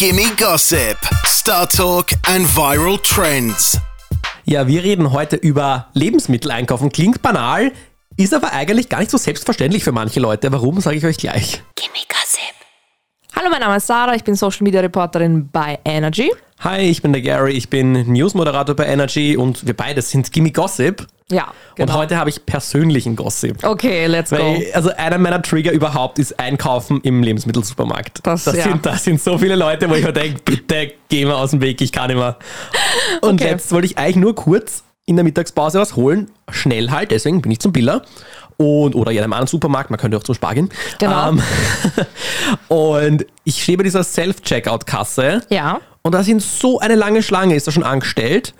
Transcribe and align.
Gimme 0.00 0.34
Gossip, 0.38 0.96
Star 1.26 1.68
Talk 1.68 2.12
and 2.22 2.48
Viral 2.56 2.96
Trends. 3.00 3.78
Ja, 4.46 4.66
wir 4.66 4.82
reden 4.82 5.12
heute 5.12 5.36
über 5.36 5.88
Lebensmittel 5.92 6.50
einkaufen. 6.52 6.90
Klingt 6.90 7.20
banal, 7.20 7.70
ist 8.16 8.32
aber 8.32 8.54
eigentlich 8.54 8.88
gar 8.88 9.00
nicht 9.00 9.10
so 9.10 9.18
selbstverständlich 9.18 9.84
für 9.84 9.92
manche 9.92 10.18
Leute. 10.18 10.50
Warum, 10.52 10.80
sage 10.80 10.96
ich 10.96 11.04
euch 11.04 11.18
gleich. 11.18 11.62
Gimme 11.76 11.92
Gossip. 12.08 12.19
Hallo, 13.40 13.48
mein 13.50 13.60
Name 13.60 13.78
ist 13.78 13.86
Sarah, 13.86 14.14
ich 14.14 14.22
bin 14.22 14.34
Social 14.34 14.64
Media 14.64 14.82
Reporterin 14.82 15.48
bei 15.50 15.78
Energy. 15.86 16.30
Hi, 16.58 16.80
ich 16.80 17.00
bin 17.00 17.14
der 17.14 17.22
Gary, 17.22 17.52
ich 17.52 17.70
bin 17.70 17.92
Newsmoderator 17.92 18.76
bei 18.76 18.84
Energy 18.84 19.34
und 19.34 19.66
wir 19.66 19.74
beide 19.74 20.02
sind 20.02 20.30
Gimme 20.30 20.50
Gossip. 20.50 21.06
Ja, 21.30 21.46
genau. 21.74 21.90
Und 21.94 21.98
heute 22.00 22.18
habe 22.18 22.28
ich 22.28 22.44
persönlichen 22.44 23.16
Gossip. 23.16 23.64
Okay, 23.64 24.04
let's 24.08 24.28
go. 24.28 24.36
Weil, 24.36 24.66
also 24.74 24.90
einer 24.94 25.16
meiner 25.16 25.40
Trigger 25.40 25.72
überhaupt 25.72 26.18
ist 26.18 26.38
Einkaufen 26.38 27.00
im 27.00 27.22
Lebensmittelsupermarkt. 27.22 28.18
Das- 28.24 28.44
das, 28.44 28.56
ja. 28.56 28.64
sind, 28.64 28.84
das 28.84 29.04
sind 29.04 29.18
so 29.22 29.38
viele 29.38 29.56
Leute, 29.56 29.88
wo 29.88 29.94
ich 29.94 30.04
mir 30.04 30.12
denke, 30.12 30.42
bitte 30.44 30.92
geh 31.08 31.24
mal 31.24 31.36
aus 31.36 31.52
dem 31.52 31.62
Weg, 31.62 31.80
ich 31.80 31.92
kann 31.92 32.08
nicht 32.08 32.18
mehr. 32.18 32.36
Und 33.22 33.40
Okay. 33.40 33.52
jetzt 33.52 33.72
wollte 33.72 33.86
ich 33.86 33.96
eigentlich 33.96 34.16
nur 34.16 34.34
kurz 34.34 34.84
in 35.06 35.16
der 35.16 35.24
Mittagspause 35.24 35.80
was 35.80 35.96
holen. 35.96 36.30
Schnell 36.50 36.90
halt, 36.90 37.10
deswegen 37.10 37.40
bin 37.40 37.50
ich 37.52 37.58
zum 37.60 37.72
Biller. 37.72 38.02
Und, 38.60 38.94
oder 38.94 39.10
in 39.10 39.22
einem 39.22 39.32
anderen 39.32 39.46
Supermarkt, 39.46 39.88
man 39.88 39.98
könnte 39.98 40.18
auch 40.18 40.22
zum 40.22 40.34
Spar 40.34 40.54
gehen. 40.54 40.68
Genau. 40.98 41.30
Ähm, 41.30 41.42
und 42.68 43.26
ich 43.44 43.62
stehe 43.62 43.78
bei 43.78 43.84
dieser 43.84 44.04
Self-Checkout-Kasse. 44.04 45.40
Ja. 45.48 45.80
Und 46.02 46.12
da 46.14 46.22
sind 46.22 46.42
so 46.42 46.78
eine 46.78 46.94
lange 46.94 47.22
Schlange, 47.22 47.54
ist 47.54 47.66
da 47.66 47.72
schon 47.72 47.84
angestellt. 47.84 48.52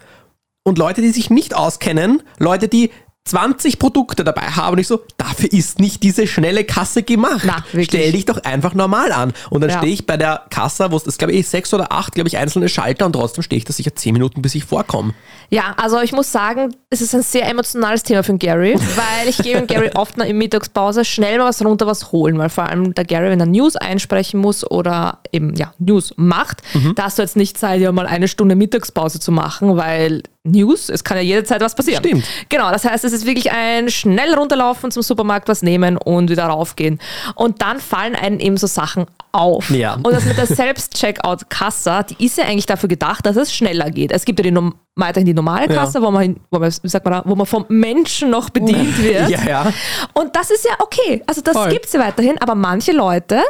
Und 0.63 0.79
Leute, 0.79 1.03
die 1.03 1.11
sich 1.11 1.29
nicht 1.29 1.55
auskennen, 1.55 2.23
Leute, 2.39 2.69
die 2.69 2.93
20 3.31 3.79
Produkte 3.79 4.25
dabei 4.25 4.43
haben, 4.43 4.75
und 4.75 4.79
ich 4.79 4.87
so, 4.89 5.01
dafür 5.17 5.53
ist 5.53 5.79
nicht 5.79 6.03
diese 6.03 6.27
schnelle 6.27 6.65
Kasse 6.65 7.03
gemacht. 7.03 7.43
Na. 7.45 7.65
Stell 7.83 8.13
dich 8.13 8.25
doch 8.27 8.43
einfach 8.45 8.75
normal 8.75 9.13
an. 9.13 9.33
Und 9.51 9.61
dann 9.63 9.71
Ja. 9.71 9.79
stehe 9.79 9.93
ich 9.93 10.07
bei 10.07 10.17
der 10.17 10.43
Kasse, 10.51 10.91
wo 10.91 10.97
es, 10.97 11.17
glaube 11.19 11.33
ich, 11.33 11.49
sechs 11.49 11.73
oder 11.73 11.93
acht, 11.93 12.15
glaube 12.15 12.29
ich, 12.29 12.37
einzelne 12.39 12.69
Schalter 12.69 13.07
und 13.07 13.13
trotzdem 13.13 13.43
stehe 13.43 13.59
ich 13.59 13.65
da 13.65 13.73
sicher 13.73 13.95
10 13.95 14.13
Minuten, 14.13 14.43
bis 14.43 14.55
ich 14.55 14.65
vorkomme. 14.65 15.15
Ja, 15.51 15.75
also 15.77 16.01
ich 16.01 16.13
muss 16.13 16.31
sagen, 16.31 16.75
es 16.91 17.01
ist 17.01 17.15
ein 17.15 17.23
sehr 17.23 17.49
emotionales 17.49 18.03
Thema 18.03 18.23
für 18.23 18.37
Gary, 18.37 18.75
weil 18.97 19.29
ich 19.29 19.39
gehe 19.39 19.61
mit 19.61 19.69
Gary 19.69 19.91
oft 19.95 20.19
in 20.19 20.39
Mittagspause 20.39 21.05
schnell 21.05 21.39
mal 21.39 21.47
was 21.47 21.65
runter 21.65 21.87
was 21.87 22.13
holen, 22.13 22.39
weil 22.39 22.49
vor 22.51 22.65
allem 22.69 22.95
der 22.95 23.05
Gary, 23.05 23.31
wenn 23.31 23.41
er 23.41 23.47
News 23.47 23.77
einsprechen 23.77 24.41
muss 24.41 24.69
oder 24.69 25.19
eben 25.33 25.55
ja 25.57 25.73
News 25.79 26.13
macht, 26.17 26.63
da 26.97 27.05
hast 27.05 27.19
du 27.19 27.23
jetzt 27.23 27.37
nicht 27.37 27.59
Zeit, 27.59 27.81
ja 27.81 27.93
mal 27.93 28.07
eine 28.07 28.29
Stunde 28.29 28.55
Mittagspause 28.57 29.21
zu 29.21 29.33
machen, 29.33 29.77
weil 29.77 30.23
News, 30.45 30.89
es 30.89 31.05
kann 31.05 31.19
ja 31.19 31.23
jederzeit 31.23 31.61
was 31.61 31.75
passieren. 31.75 32.03
Stimmt. 32.03 32.25
Genau, 32.49 32.71
das 32.71 32.87
heißt, 32.87 33.05
es 33.05 33.13
ist 33.13 33.27
wirklich 33.27 33.53
ein 33.53 33.91
schnell 33.91 34.33
runterlaufen 34.35 34.91
zum 34.91 35.03
Supermarkt, 35.03 35.49
was 35.49 35.63
nehmen 35.63 35.99
und 35.99 36.31
wieder 36.31 36.45
raufgehen. 36.47 36.99
Und 37.35 37.61
dann 37.61 37.79
fallen 37.79 38.15
einem 38.17 38.41
eben 38.41 38.57
so 38.57 38.67
Sachen 38.67 39.05
auf. 39.33 39.69
Ja. 39.69 39.95
Und 40.03 40.13
das 40.13 40.25
mit 40.25 40.39
der 40.39 40.47
Selbst-Checkout-Kasse, 40.47 42.07
die 42.09 42.25
ist 42.25 42.39
ja 42.39 42.45
eigentlich 42.45 42.65
dafür 42.65 42.89
gedacht, 42.89 43.27
dass 43.27 43.37
es 43.37 43.55
schneller 43.55 43.91
geht. 43.91 44.13
Es 44.13 44.25
gibt 44.25 44.39
ja 44.43 44.51
die, 44.51 44.71
weiterhin 44.97 45.27
die 45.27 45.35
normale 45.35 45.69
Ja. 45.69 45.75
Kasse, 45.83 46.01
wo, 46.01 46.11
man, 46.11 46.41
wo, 46.51 46.59
man, 46.59 46.71
sagt 46.71 47.05
man 47.05 47.13
da, 47.13 47.23
wo 47.27 47.35
man 47.35 47.47
vom 47.47 47.67
Menschen 47.69 48.31
noch 48.31 48.49
bedient 48.49 48.97
wird. 49.03 49.29
Ja, 49.29 49.43
ja. 49.47 49.73
Und 50.15 50.35
das 50.35 50.51
ist 50.51 50.65
ja 50.65 50.73
okay. 50.79 51.23
Also 51.27 51.43
das 51.43 51.69
gibt 51.69 51.85
es 51.85 51.93
ja 51.93 52.01
weiterhin. 52.01 52.39
Aber 52.41 52.55
manche 52.55 52.93
Leute 52.93 53.43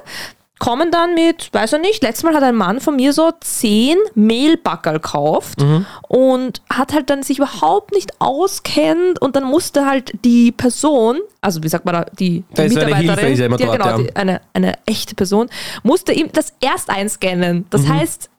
kommen 0.60 0.92
dann 0.92 1.14
mit, 1.14 1.48
weiß 1.52 1.72
er 1.72 1.78
nicht, 1.80 2.02
letztes 2.04 2.22
Mal 2.22 2.34
hat 2.34 2.42
ein 2.44 2.54
Mann 2.54 2.78
von 2.80 2.94
mir 2.94 3.12
so 3.12 3.32
zehn 3.40 3.96
Mehlbackerl 4.14 4.94
gekauft 5.00 5.60
Mhm. 5.60 5.86
und 6.06 6.62
hat 6.70 6.92
halt 6.92 7.10
dann 7.10 7.24
sich 7.24 7.38
überhaupt 7.38 7.92
nicht 7.92 8.12
auskennt 8.20 9.20
und 9.20 9.34
dann 9.34 9.44
musste 9.44 9.86
halt 9.86 10.12
die 10.24 10.52
Person, 10.52 11.18
also 11.40 11.62
wie 11.62 11.68
sagt 11.68 11.84
man 11.86 11.94
da, 11.94 12.04
die, 12.18 12.44
die 12.56 12.60
eine 12.60 12.94
Hilfe, 12.96 13.28
ja 13.28 13.48
die, 13.48 13.56
dort, 13.64 13.72
genau, 13.72 13.86
ja. 13.86 13.98
Die, 13.98 14.14
eine, 14.16 14.40
eine 14.52 14.74
echte 14.86 15.14
Person, 15.16 15.48
musste 15.82 16.12
ihm 16.12 16.28
das 16.32 16.52
erst 16.60 16.90
einscannen. 16.90 17.66
Das 17.70 17.82
Mhm. 17.82 17.88
heißt, 17.98 18.30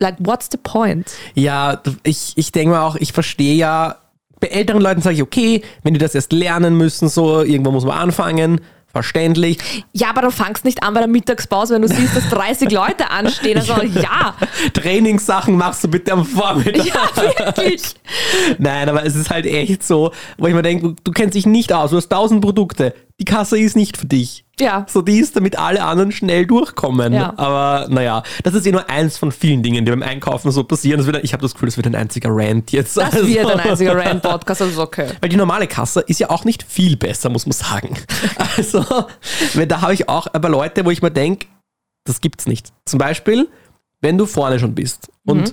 like, 0.00 0.16
what's 0.18 0.48
the 0.50 0.58
point? 0.58 1.10
Ja, 1.34 1.80
ich, 2.02 2.32
ich 2.36 2.52
denke 2.52 2.74
mal 2.74 2.84
auch, 2.86 2.96
ich 2.96 3.12
verstehe 3.12 3.54
ja, 3.54 3.96
bei 4.40 4.48
älteren 4.48 4.82
Leuten 4.82 5.00
sage 5.00 5.14
ich, 5.16 5.22
okay, 5.22 5.62
wenn 5.84 5.94
die 5.94 6.00
das 6.00 6.14
erst 6.16 6.32
lernen 6.32 6.76
müssen, 6.76 7.08
so, 7.08 7.42
irgendwo 7.42 7.70
muss 7.70 7.84
man 7.84 7.96
anfangen, 7.96 8.60
verständlich. 8.92 9.58
Ja, 9.92 10.10
aber 10.10 10.22
du 10.22 10.30
fangst 10.30 10.64
nicht 10.64 10.82
an 10.82 10.94
bei 10.94 11.00
der 11.00 11.08
Mittagspause, 11.08 11.74
wenn 11.74 11.82
du 11.82 11.88
siehst, 11.88 12.16
dass 12.16 12.28
30 12.28 12.70
Leute 12.70 13.10
anstehen. 13.10 13.58
Also 13.58 13.74
ja, 13.82 14.34
Trainingssachen 14.74 15.56
machst 15.56 15.84
du 15.84 15.88
bitte 15.88 16.12
am 16.12 16.24
Vormittag. 16.24 16.86
ja, 16.86 17.10
wirklich. 17.16 17.82
Nein, 18.58 18.88
aber 18.88 19.04
es 19.04 19.16
ist 19.16 19.30
halt 19.30 19.46
echt 19.46 19.82
so, 19.82 20.12
wo 20.38 20.46
ich 20.46 20.54
mir 20.54 20.62
denke, 20.62 20.88
du, 20.88 20.96
du 21.02 21.12
kennst 21.12 21.34
dich 21.34 21.46
nicht 21.46 21.72
aus, 21.72 21.90
du 21.90 21.96
hast 21.96 22.08
tausend 22.08 22.42
Produkte, 22.42 22.94
die 23.22 23.32
Kasse 23.32 23.56
ist 23.56 23.76
nicht 23.76 23.96
für 23.96 24.06
dich. 24.06 24.44
Ja. 24.58 24.84
So, 24.88 25.00
die 25.00 25.18
ist, 25.20 25.36
damit 25.36 25.56
alle 25.56 25.84
anderen 25.84 26.10
schnell 26.10 26.44
durchkommen. 26.44 27.12
Ja. 27.12 27.32
Aber 27.36 27.86
naja, 27.88 28.24
das 28.42 28.54
ist 28.54 28.66
eh 28.66 28.72
nur 28.72 28.90
eins 28.90 29.16
von 29.16 29.30
vielen 29.30 29.62
Dingen, 29.62 29.84
die 29.84 29.92
beim 29.92 30.02
Einkaufen 30.02 30.50
so 30.50 30.64
passieren. 30.64 30.98
Das 30.98 31.06
wird, 31.06 31.22
ich 31.22 31.32
habe 31.32 31.40
das 31.40 31.52
Gefühl, 31.52 31.68
das 31.68 31.76
wird 31.76 31.86
ein 31.86 31.94
einziger 31.94 32.30
Rant 32.32 32.72
jetzt. 32.72 32.96
Das 32.96 33.14
Also- 33.14 33.28
wird 33.28 33.48
ein 33.48 33.60
einziger 33.70 33.94
Rand-Podcast, 33.96 34.62
also 34.62 34.72
ist 34.72 34.78
okay. 34.80 35.06
Weil 35.20 35.28
die 35.30 35.36
normale 35.36 35.68
Kasse 35.68 36.00
ist 36.00 36.18
ja 36.18 36.30
auch 36.30 36.44
nicht 36.44 36.64
viel 36.64 36.96
besser, 36.96 37.28
muss 37.28 37.46
man 37.46 37.52
sagen. 37.52 37.96
Also, 38.56 38.84
da 39.68 39.80
habe 39.82 39.94
ich 39.94 40.08
auch 40.08 40.26
aber 40.32 40.48
Leute, 40.48 40.84
wo 40.84 40.90
ich 40.90 41.00
mir 41.00 41.12
denke, 41.12 41.46
das 42.04 42.20
gibt's 42.20 42.46
nicht. 42.46 42.72
Zum 42.84 42.98
Beispiel, 42.98 43.48
wenn 44.00 44.18
du 44.18 44.26
vorne 44.26 44.58
schon 44.58 44.74
bist 44.74 45.12
und 45.24 45.52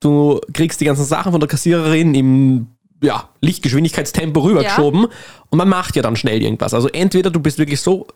du 0.00 0.40
kriegst 0.54 0.80
die 0.80 0.86
ganzen 0.86 1.04
Sachen 1.04 1.32
von 1.32 1.40
der 1.40 1.48
Kassiererin 1.48 2.14
im 2.14 2.66
ja, 3.00 3.28
Lichtgeschwindigkeitstempo 3.40 4.40
rübergeschoben 4.40 5.06
und 5.50 5.58
man 5.58 5.68
macht 5.68 5.96
ja 5.96 6.02
dann 6.02 6.16
schnell 6.16 6.42
irgendwas. 6.42 6.74
Also 6.74 6.88
entweder 6.88 7.30
du 7.30 7.40
bist 7.40 7.58
wirklich 7.58 7.80
so 7.80 8.06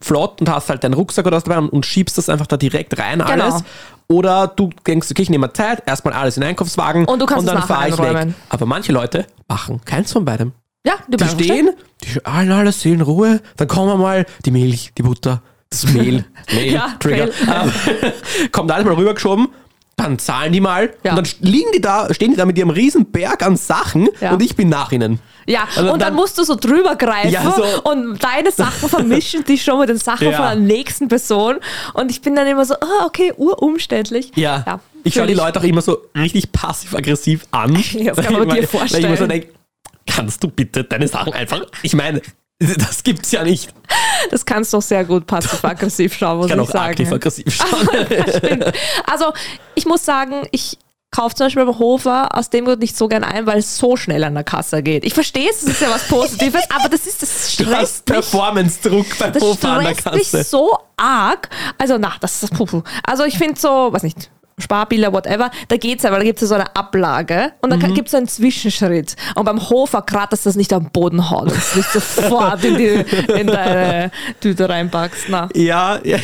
flott 0.00 0.40
und 0.40 0.48
hast 0.48 0.68
halt 0.68 0.82
deinen 0.82 0.94
Rucksack 0.94 1.26
oder 1.26 1.36
was 1.36 1.44
dabei 1.44 1.58
und, 1.58 1.68
und 1.68 1.86
schiebst 1.86 2.18
das 2.18 2.28
einfach 2.28 2.46
da 2.46 2.56
direkt 2.56 2.98
rein 2.98 3.20
Genau. 3.20 3.30
alles. 3.30 3.62
Oder 4.08 4.48
du 4.48 4.70
denkst, 4.86 5.08
okay, 5.10 5.22
ich 5.22 5.30
nehme 5.30 5.46
mal 5.46 5.54
Zeit, 5.54 5.82
erstmal 5.86 6.14
alles 6.14 6.36
in 6.36 6.40
den 6.42 6.50
Einkaufswagen 6.50 7.04
Und 7.06 7.20
du 7.20 7.26
kannst 7.26 7.46
es 7.46 7.52
dann 7.52 7.62
fahre 7.62 7.88
ich 7.88 7.98
weg. 7.98 8.34
Aber 8.48 8.66
manche 8.66 8.92
Leute 8.92 9.26
machen 9.48 9.80
keins 9.84 10.12
von 10.12 10.24
beidem. 10.24 10.52
Ja, 10.84 10.94
Die 11.06 11.12
du 11.12 11.16
bleibst 11.18 11.34
stehen, 11.40 11.70
die 12.04 12.08
stehen, 12.10 12.22
ah, 12.24 12.42
na, 12.44 12.58
alles 12.58 12.84
in 12.84 13.00
Ruhe, 13.00 13.40
dann 13.56 13.66
kommen 13.66 13.88
wir 13.88 13.96
mal 13.96 14.24
die 14.44 14.52
Milch, 14.52 14.92
die 14.96 15.02
Butter, 15.02 15.42
das 15.70 15.84
Mehl, 15.92 16.24
Mehl, 16.54 16.72
Ja, 16.72 16.94
Trigger, 17.00 17.24
ähm, 17.28 17.72
kommt 18.52 18.70
alles 18.70 18.86
mal 18.86 18.94
rübergeschoben, 18.94 19.48
dann 19.96 20.18
zahlen 20.18 20.52
die 20.52 20.60
mal 20.60 20.92
Ja. 21.04 21.16
und 21.16 21.16
dann 21.16 21.26
liegen 21.50 21.70
die 21.74 21.80
da, 21.80 22.12
stehen 22.12 22.30
die 22.30 22.36
da 22.36 22.44
mit 22.44 22.58
ihrem 22.58 22.68
riesen 22.70 23.06
Berg 23.10 23.42
an 23.42 23.56
Sachen 23.56 24.08
Ja. 24.20 24.32
und 24.32 24.42
ich 24.42 24.54
bin 24.54 24.68
nach 24.68 24.92
ihnen. 24.92 25.20
Ja, 25.46 25.60
Also 25.74 25.80
und 25.92 26.00
dann, 26.02 26.08
dann- 26.08 26.14
musst 26.14 26.36
du 26.38 26.44
so 26.44 26.54
drüber 26.54 26.96
greifen 26.96 27.30
Ja, 27.30 27.50
so. 27.50 27.90
und 27.90 28.22
deine 28.22 28.50
Sachen 28.52 28.88
vermischen 28.90 29.44
dich 29.44 29.62
schon 29.62 29.78
mit 29.78 29.88
den 29.88 29.96
Sachen 29.96 30.32
von 30.32 30.44
der 30.44 30.54
nächsten 30.56 31.08
Person. 31.08 31.56
Und 31.94 32.10
ich 32.10 32.20
bin 32.20 32.34
dann 32.36 32.46
immer 32.46 32.64
so, 32.64 32.74
ah, 32.74 33.06
okay, 33.06 33.32
urumständlich. 33.36 34.32
Ja, 34.34 34.80
ich 35.04 35.14
schaue 35.14 35.28
die 35.28 35.34
Leute 35.34 35.60
auch 35.60 35.64
immer 35.64 35.80
so 35.82 35.98
richtig 36.14 36.52
passiv-aggressiv 36.52 37.46
an. 37.52 37.74
Ja, 37.92 38.12
das 38.12 38.24
kann 38.26 38.34
man 38.34 38.48
Weil- 38.48 38.48
dir 38.48 38.52
Weil 38.56 38.64
ich 38.64 38.70
vorstellen. 38.70 39.10
mir 39.10 39.16
so 39.16 39.26
denke, 39.26 39.48
kannst 40.06 40.42
du 40.44 40.48
bitte 40.48 40.84
deine 40.84 41.08
Sachen 41.08 41.32
einfach, 41.32 41.62
ich 41.82 41.94
meine, 41.94 42.20
das 42.78 43.02
gibt's 43.02 43.32
ja 43.32 43.42
nicht. 43.44 43.72
Das 44.30 44.44
kannst 44.46 44.72
doch 44.74 44.82
sehr 44.82 45.04
gut 45.04 45.26
passiv-aggressiv 45.26 46.14
schauen, 46.18 46.38
muss 46.38 46.46
Ich 46.46 46.52
ich, 46.52 46.56
kann 46.56 46.66
auch 46.66 46.70
sagen. 46.70 46.90
aktiv-aggressiv 46.92 47.54
schauen. 47.54 48.64
Also, 49.06 49.32
ich 49.74 49.84
muss 49.86 50.04
sagen, 50.04 50.46
ich 50.52 50.78
kaufe 51.10 51.34
zum 51.34 51.46
Beispiel 51.46 51.64
beim 51.64 51.78
Hofer 51.78 52.36
aus 52.36 52.50
dem 52.50 52.64
Grund 52.64 52.80
nicht 52.80 52.96
so 52.96 53.08
gern 53.08 53.24
ein, 53.24 53.46
weil 53.46 53.58
es 53.58 53.78
so 53.78 53.96
schnell 53.96 54.24
an 54.24 54.34
der 54.34 54.44
Kasse 54.44 54.82
geht. 54.82 55.04
Ich 55.04 55.14
verstehe 55.14 55.48
es, 55.50 55.60
das 55.60 55.70
ist 55.74 55.80
ja 55.82 55.88
was 55.90 56.08
Positives, 56.08 56.62
aber 56.70 56.88
das 56.88 57.06
ist, 57.06 57.22
das 57.22 57.56
Du 57.56 57.64
hast 57.66 57.74
stresst 57.74 58.08
mich. 58.08 58.14
Performance-Druck 58.16 59.18
beim 59.18 59.32
Das 59.32 59.42
Hofer 59.42 59.68
an 59.70 59.84
der 59.84 59.94
stresst 59.94 60.14
mich 60.14 60.30
Kasse. 60.30 60.44
so 60.44 60.78
arg. 60.96 61.48
Also, 61.78 61.96
na, 61.98 62.14
das 62.20 62.34
ist 62.34 62.42
das 62.42 62.50
Pupu. 62.50 62.82
Also, 63.02 63.24
ich 63.24 63.38
finde 63.38 63.58
so, 63.60 63.92
weiß 63.92 64.02
nicht, 64.02 64.30
Sparbilder, 64.66 65.12
whatever, 65.12 65.50
da 65.68 65.76
geht's 65.76 66.02
ja, 66.02 66.10
weil 66.10 66.20
da 66.20 66.24
gibt's 66.24 66.40
ja 66.40 66.48
so 66.48 66.54
eine 66.54 66.74
Ablage 66.74 67.52
und 67.60 67.68
dann 67.70 67.78
Mhm. 67.78 67.92
gibt's 67.94 68.12
so 68.12 68.16
einen 68.16 68.26
Zwischenschritt. 68.26 69.14
Und 69.34 69.44
beim 69.44 69.60
Hofer 69.68 70.00
gerade, 70.00 70.28
dass 70.30 70.44
das 70.44 70.56
nicht 70.56 70.72
am 70.72 70.90
Boden 70.90 71.28
haut 71.30 71.42
und 71.52 71.58
es 71.58 71.76
nicht 71.76 71.90
sofort 71.90 72.64
in, 72.64 72.78
die, 72.78 73.04
in 73.38 73.46
deine 73.48 74.10
Tüte 74.40 74.66
reinpackst. 74.68 75.26
Na, 75.28 75.48
Ja, 75.54 75.98
ja. 76.02 76.18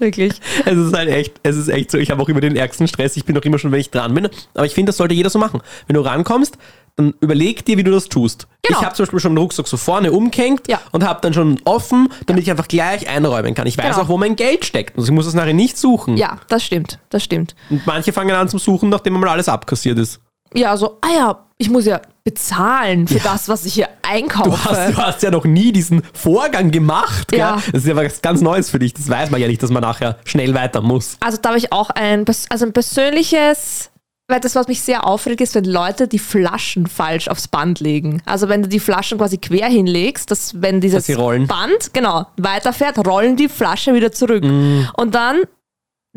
Wirklich. 0.00 0.34
Es 0.64 0.76
ist 0.76 0.96
halt 0.96 1.08
echt, 1.08 1.34
es 1.42 1.56
ist 1.56 1.68
echt 1.68 1.90
so. 1.90 1.98
Ich 1.98 2.10
habe 2.10 2.22
auch 2.22 2.28
immer 2.28 2.40
den 2.40 2.56
ärgsten 2.56 2.88
Stress. 2.88 3.16
Ich 3.16 3.24
bin 3.24 3.34
doch 3.34 3.42
immer 3.42 3.58
schon, 3.58 3.72
wenn 3.72 3.80
ich 3.80 3.90
dran 3.90 4.14
bin. 4.14 4.28
Aber 4.54 4.66
ich 4.66 4.74
finde, 4.74 4.90
das 4.90 4.96
sollte 4.96 5.14
jeder 5.14 5.30
so 5.30 5.38
machen. 5.38 5.60
Wenn 5.86 5.94
du 5.94 6.00
rankommst, 6.00 6.56
dann 6.96 7.14
überleg 7.20 7.64
dir, 7.64 7.76
wie 7.78 7.84
du 7.84 7.92
das 7.92 8.08
tust. 8.08 8.48
Genau. 8.62 8.80
Ich 8.80 8.84
habe 8.84 8.94
zum 8.96 9.04
Beispiel 9.04 9.20
schon 9.20 9.32
den 9.34 9.38
Rucksack 9.38 9.68
so 9.68 9.76
vorne 9.76 10.10
umgehängt 10.10 10.62
Ja. 10.68 10.80
und 10.90 11.06
habe 11.06 11.20
dann 11.22 11.32
schon 11.32 11.60
offen, 11.64 12.08
damit 12.26 12.42
ich 12.42 12.50
einfach 12.50 12.66
gleich 12.66 13.08
einräumen 13.08 13.54
kann. 13.54 13.68
Ich 13.68 13.78
weiß 13.78 13.94
Genau. 13.94 14.00
auch, 14.02 14.08
wo 14.08 14.18
mein 14.18 14.34
Geld 14.34 14.64
steckt. 14.64 14.96
Also 14.98 15.08
ich 15.08 15.14
muss 15.14 15.26
es 15.26 15.34
nachher 15.34 15.52
nicht 15.54 15.78
suchen. 15.78 16.16
Ja, 16.16 16.38
das 16.48 16.64
stimmt, 16.64 16.98
das 17.10 17.22
stimmt. 17.22 17.54
Und 17.70 17.86
manche 17.86 18.12
fangen 18.12 18.34
an 18.34 18.48
zum 18.48 18.58
Suchen, 18.58 18.88
nachdem 18.88 19.12
mal 19.14 19.28
alles 19.28 19.48
abkassiert 19.48 19.96
ist. 19.98 20.20
Ja, 20.54 20.76
so, 20.76 20.98
ah 21.00 21.14
ja, 21.14 21.44
ich 21.58 21.70
muss 21.70 21.84
ja 21.84 22.00
bezahlen 22.24 23.08
für 23.08 23.20
das, 23.20 23.48
was 23.48 23.64
ich 23.64 23.74
hier 23.74 23.88
einkaufe. 24.02 24.50
Du 24.50 24.64
hast, 24.64 24.92
du 24.92 24.96
hast 24.96 25.22
ja 25.22 25.30
noch 25.30 25.44
nie 25.44 25.72
diesen 25.72 26.02
Vorgang 26.12 26.70
gemacht. 26.70 27.28
Gell? 27.28 27.40
Ja. 27.40 27.62
Das 27.72 27.82
ist 27.82 27.86
ja 27.86 27.96
was 27.96 28.22
ganz 28.22 28.40
Neues 28.40 28.70
für 28.70 28.78
dich. 28.78 28.94
Das 28.94 29.08
weiß 29.08 29.30
man 29.30 29.40
ja 29.40 29.48
nicht, 29.48 29.62
dass 29.62 29.70
man 29.70 29.82
nachher 29.82 30.18
schnell 30.24 30.54
weiter 30.54 30.80
muss. 30.82 31.16
Also 31.20 31.38
da 31.40 31.50
habe 31.50 31.58
ich 31.58 31.72
auch 31.72 31.90
ein, 31.90 32.24
also 32.50 32.66
ein 32.66 32.72
persönliches, 32.72 33.90
weil 34.28 34.40
das, 34.40 34.54
was 34.54 34.68
mich 34.68 34.82
sehr 34.82 35.06
aufregt, 35.06 35.40
ist, 35.40 35.54
wenn 35.54 35.64
Leute 35.64 36.06
die 36.06 36.18
Flaschen 36.18 36.86
falsch 36.86 37.28
aufs 37.28 37.48
Band 37.48 37.80
legen. 37.80 38.22
Also 38.26 38.48
wenn 38.48 38.62
du 38.62 38.68
die 38.68 38.80
Flaschen 38.80 39.18
quasi 39.18 39.38
quer 39.38 39.68
hinlegst, 39.68 40.30
dass 40.30 40.60
wenn 40.60 40.80
dieses 40.80 41.06
Dass. 41.06 41.16
Band, 41.16 41.94
genau, 41.94 42.26
weiterfährt, 42.36 42.98
rollen 43.06 43.36
die 43.36 43.48
Flasche 43.48 43.94
wieder 43.94 44.12
zurück. 44.12 44.44
Und 44.44 45.14
dann 45.14 45.42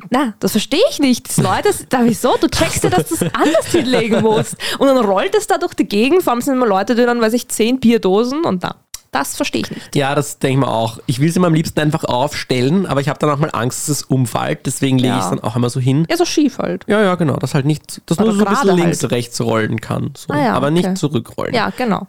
Na, 0.09 0.33
das 0.39 0.51
verstehe 0.51 0.81
ich 0.89 1.00
nicht. 1.00 1.27
Das 1.30 1.38
Leute, 1.38 1.69
da 1.89 2.00
wieso? 2.03 2.36
Du 2.39 2.48
checkst 2.48 2.83
ja, 2.83 2.89
dass 2.89 3.07
du 3.09 3.15
es 3.15 3.21
anders 3.21 3.68
hinlegen 3.71 4.21
musst. 4.21 4.56
Und 4.80 4.88
dann 4.88 4.98
rollt 4.98 5.36
es 5.36 5.48
da 5.48 5.57
durch 5.57 5.74
die 5.74 5.88
Gegend, 5.88 6.24
vor 6.24 6.33
allem 6.33 6.42
sind 6.42 6.56
immer 6.56 6.68
Leute, 6.68 6.95
die 6.95 7.06
dann, 7.06 7.21
weiß 7.21 7.33
ich, 7.33 7.48
zehn 7.50 7.80
Bierdosen 7.80 8.44
und 8.45 8.63
da. 8.63 8.75
Das 9.12 9.36
verstehe 9.36 9.63
ich 9.63 9.69
nicht. 9.71 9.94
Ja, 9.95 10.15
das 10.15 10.39
denke 10.39 10.53
ich 10.53 10.59
mir 10.65 10.71
auch. 10.74 11.00
Ich 11.06 11.19
will 11.19 11.27
es 11.30 11.36
immer 11.36 11.48
am 11.48 11.53
liebsten 11.53 11.77
einfach 11.81 12.06
aufstellen, 12.06 12.86
aber 12.86 13.01
ich 13.01 13.09
habe 13.09 13.19
dann 13.19 13.30
auch 13.30 13.39
mal 13.39 13.50
Angst, 13.51 13.89
dass 13.89 13.98
es 13.98 14.03
umfällt. 14.03 14.65
Deswegen 14.65 14.98
lege 15.00 15.09
Ja. 15.09 15.18
ich 15.18 15.24
es 15.25 15.30
dann 15.31 15.42
auch 15.42 15.57
immer 15.57 15.69
so 15.69 15.81
hin. 15.81 16.06
Ja, 16.09 16.15
so 16.15 16.24
schief 16.24 16.59
halt. 16.59 16.86
Ja, 16.88 17.01
ja, 17.01 17.15
genau. 17.15 17.36
Das 17.36 17.53
halt 17.53 17.65
nicht, 17.65 18.01
dass 18.06 18.18
Oder 18.19 18.27
nur 18.27 18.36
so 18.38 18.45
ein 18.45 18.50
bisschen 18.51 18.68
gerade 18.69 18.81
links, 18.81 19.01
halt. 19.01 19.12
rechts 19.12 19.42
rollen 19.42 19.81
kann. 19.81 20.13
So. 20.15 20.33
Ah 20.33 20.42
ja, 20.42 20.53
aber 20.53 20.68
okay. 20.68 20.75
nicht 20.88 20.98
zurückrollen. 20.98 21.53
Ja, 21.53 21.71
genau. 21.75 22.07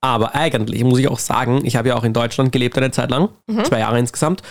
Aber 0.00 0.34
eigentlich 0.34 0.82
muss 0.84 1.00
ich 1.00 1.08
auch 1.08 1.18
sagen, 1.18 1.66
ich 1.66 1.76
habe 1.76 1.88
ja 1.88 1.96
auch 1.96 2.04
in 2.04 2.14
Deutschland 2.14 2.50
gelebt 2.50 2.78
eine 2.78 2.92
Zeit 2.92 3.10
lang, 3.10 3.28
zwei 3.64 3.80
Jahre 3.80 3.98
insgesamt. 3.98 4.42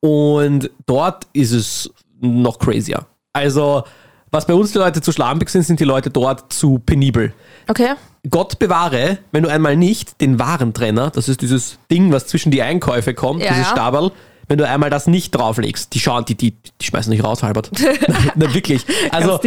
Und 0.00 0.70
dort 0.84 1.26
ist 1.32 1.52
es 1.52 1.90
noch 2.20 2.58
crazier. 2.58 3.06
Also, 3.32 3.84
was 4.30 4.46
bei 4.46 4.54
uns 4.54 4.72
die 4.72 4.78
Leute 4.78 5.00
zu 5.00 5.12
schlampig 5.12 5.48
sind, 5.48 5.62
sind 5.62 5.80
die 5.80 5.84
Leute 5.84 6.10
dort 6.10 6.52
zu 6.52 6.78
penibel. 6.78 7.32
Okay. 7.68 7.94
Gott 8.28 8.58
bewahre, 8.58 9.18
wenn 9.32 9.42
du 9.44 9.48
einmal 9.48 9.76
nicht 9.76 10.20
den 10.20 10.38
Warentrenner, 10.38 11.10
das 11.10 11.28
ist 11.28 11.42
dieses 11.42 11.78
Ding, 11.90 12.12
was 12.12 12.26
zwischen 12.26 12.50
die 12.50 12.62
Einkäufe 12.62 13.14
kommt, 13.14 13.42
Ja, 13.42 13.50
dieses 13.50 13.66
ja. 13.66 13.72
Stabel, 13.72 14.10
wenn 14.48 14.58
du 14.58 14.66
einmal 14.66 14.90
das 14.90 15.06
nicht 15.06 15.32
drauflegst, 15.32 15.94
die 15.94 16.00
schauen, 16.00 16.24
die, 16.24 16.34
die, 16.34 16.52
die 16.52 16.84
schmeißen 16.84 17.10
dich 17.10 17.22
raus, 17.22 17.42
Halbert. 17.42 17.70
nein, 18.36 18.54
wirklich. 18.54 18.84
Also, 19.10 19.40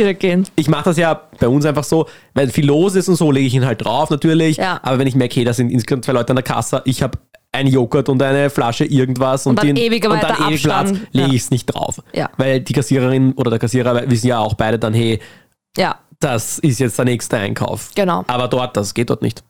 ich 0.56 0.68
mache 0.68 0.84
das 0.86 0.98
ja 0.98 1.22
bei 1.40 1.48
uns 1.48 1.66
einfach 1.66 1.84
so, 1.84 2.08
wenn 2.34 2.50
viel 2.50 2.66
los 2.66 2.96
ist 2.96 3.08
und 3.08 3.16
so, 3.16 3.32
lege 3.32 3.48
ich 3.48 3.54
ihn 3.54 3.66
halt 3.66 3.84
drauf 3.84 4.10
natürlich. 4.10 4.58
Ja. 4.58 4.80
Aber 4.84 5.00
wenn 5.00 5.08
ich 5.08 5.16
merke, 5.16 5.36
hey, 5.36 5.46
da 5.46 5.54
sind 5.54 5.72
insgesamt 5.72 6.06
zwei 6.06 6.14
Leute 6.14 6.32
an 6.32 6.36
der 6.36 6.44
Kasse, 6.44 6.82
ich 6.86 7.02
habe 7.02 7.18
ein 7.52 7.68
Joghurt 7.68 8.10
und 8.10 8.22
eine 8.22 8.50
Flasche 8.50 8.86
irgendwas 8.86 9.48
und, 9.48 9.58
dann 9.58 9.74
die, 9.76 9.82
ewig 9.82 10.08
und 10.08 10.22
dann 10.22 10.50
ewig 10.50 10.64
Platz, 10.64 10.92
lege 11.12 11.30
ich 11.36 11.42
es 11.42 11.52
nicht 11.52 11.66
drauf. 11.66 12.02
Ja. 12.14 12.30
Weil 12.38 12.62
die 12.62 12.74
Kassiererin 12.74 13.34
oder 13.34 13.50
der 13.50 13.60
Kassierer 13.60 14.10
wissen 14.10 14.28
ja 14.28 14.40
auch 14.40 14.54
beide 14.54 14.78
dann, 14.78 14.94
hey, 14.94 15.20
Ja, 15.78 16.00
das 16.20 16.60
ist 16.60 16.80
jetzt 16.80 16.98
der 16.98 17.06
nächste 17.06 17.38
Einkauf. 17.38 17.92
genau. 17.96 18.24
Aber 18.28 18.48
dort, 18.48 18.78
das 18.78 18.94
geht 18.94 19.10
dort 19.10 19.22
nicht. 19.22 19.44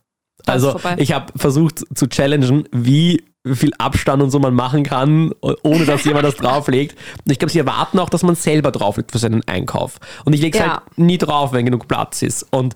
Das 0.45 0.63
Also 0.65 0.79
ich 0.97 1.11
habe 1.11 1.33
versucht 1.35 1.83
zu 1.93 2.07
challengen, 2.07 2.67
wie 2.71 3.23
viel 3.53 3.71
Abstand 3.77 4.21
und 4.21 4.31
so 4.31 4.39
man 4.39 4.53
machen 4.53 4.83
kann, 4.83 5.31
ohne 5.63 5.85
dass 5.85 6.05
jemand 6.05 6.25
das 6.25 6.35
drauflegt. 6.37 6.97
Und 7.25 7.31
ich 7.31 7.39
glaube, 7.39 7.51
sie 7.51 7.59
erwarten 7.59 7.99
auch, 7.99 8.09
dass 8.09 8.23
man 8.23 8.35
selber 8.35 8.71
drauflegt 8.71 9.11
für 9.11 9.17
seinen 9.17 9.45
Einkauf. 9.47 9.97
Und 10.23 10.33
ich 10.33 10.41
lege 10.41 10.57
es 10.57 10.63
Ja. 10.65 10.71
halt 10.73 10.97
nie 10.97 11.17
drauf, 11.17 11.51
wenn 11.51 11.65
genug 11.65 11.87
Platz 11.87 12.21
ist. 12.21 12.45
Und 12.51 12.75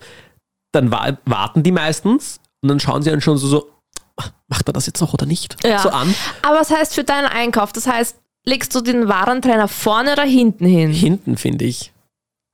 dann 0.72 0.90
wa 0.90 1.16
warten 1.24 1.62
die 1.62 1.72
meistens 1.72 2.40
und 2.62 2.68
dann 2.68 2.80
schauen 2.80 3.02
sie 3.02 3.10
dann 3.10 3.20
schon 3.20 3.36
so, 3.38 3.46
so 3.46 3.70
macht 4.48 4.66
man 4.66 4.74
das 4.74 4.86
jetzt 4.86 5.00
noch 5.00 5.12
oder 5.14 5.26
nicht? 5.26 5.56
Ja. 5.64 5.78
So 5.80 5.90
an. 5.90 6.14
Aber 6.42 6.60
was 6.60 6.70
heißt 6.70 6.94
für 6.94 7.04
deinen 7.04 7.26
Einkauf? 7.26 7.72
Das 7.72 7.86
heißt, 7.86 8.16
legst 8.44 8.74
du 8.74 8.80
den 8.80 9.08
Warentrenner 9.08 9.68
vorne 9.68 10.12
oder 10.12 10.22
hinten 10.24 10.66
hin? 10.66 10.90
Hinten, 10.92 11.36
finde 11.36 11.64
ich. 11.64 11.92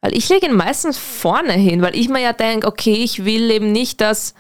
Weil 0.03 0.17
ich 0.17 0.29
lege 0.31 0.47
ihn 0.47 0.55
meistens 0.55 0.97
vorne 0.97 1.53
hin, 1.53 1.83
weil 1.83 1.95
ich 1.95 2.09
mir 2.09 2.21
ja 2.21 2.33
denke, 2.33 2.67
okay, 2.67 2.95
ich 2.95 3.25
will 3.27 3.51
eben 3.51 3.71
nicht, 3.71 4.01
dass, 4.01 4.35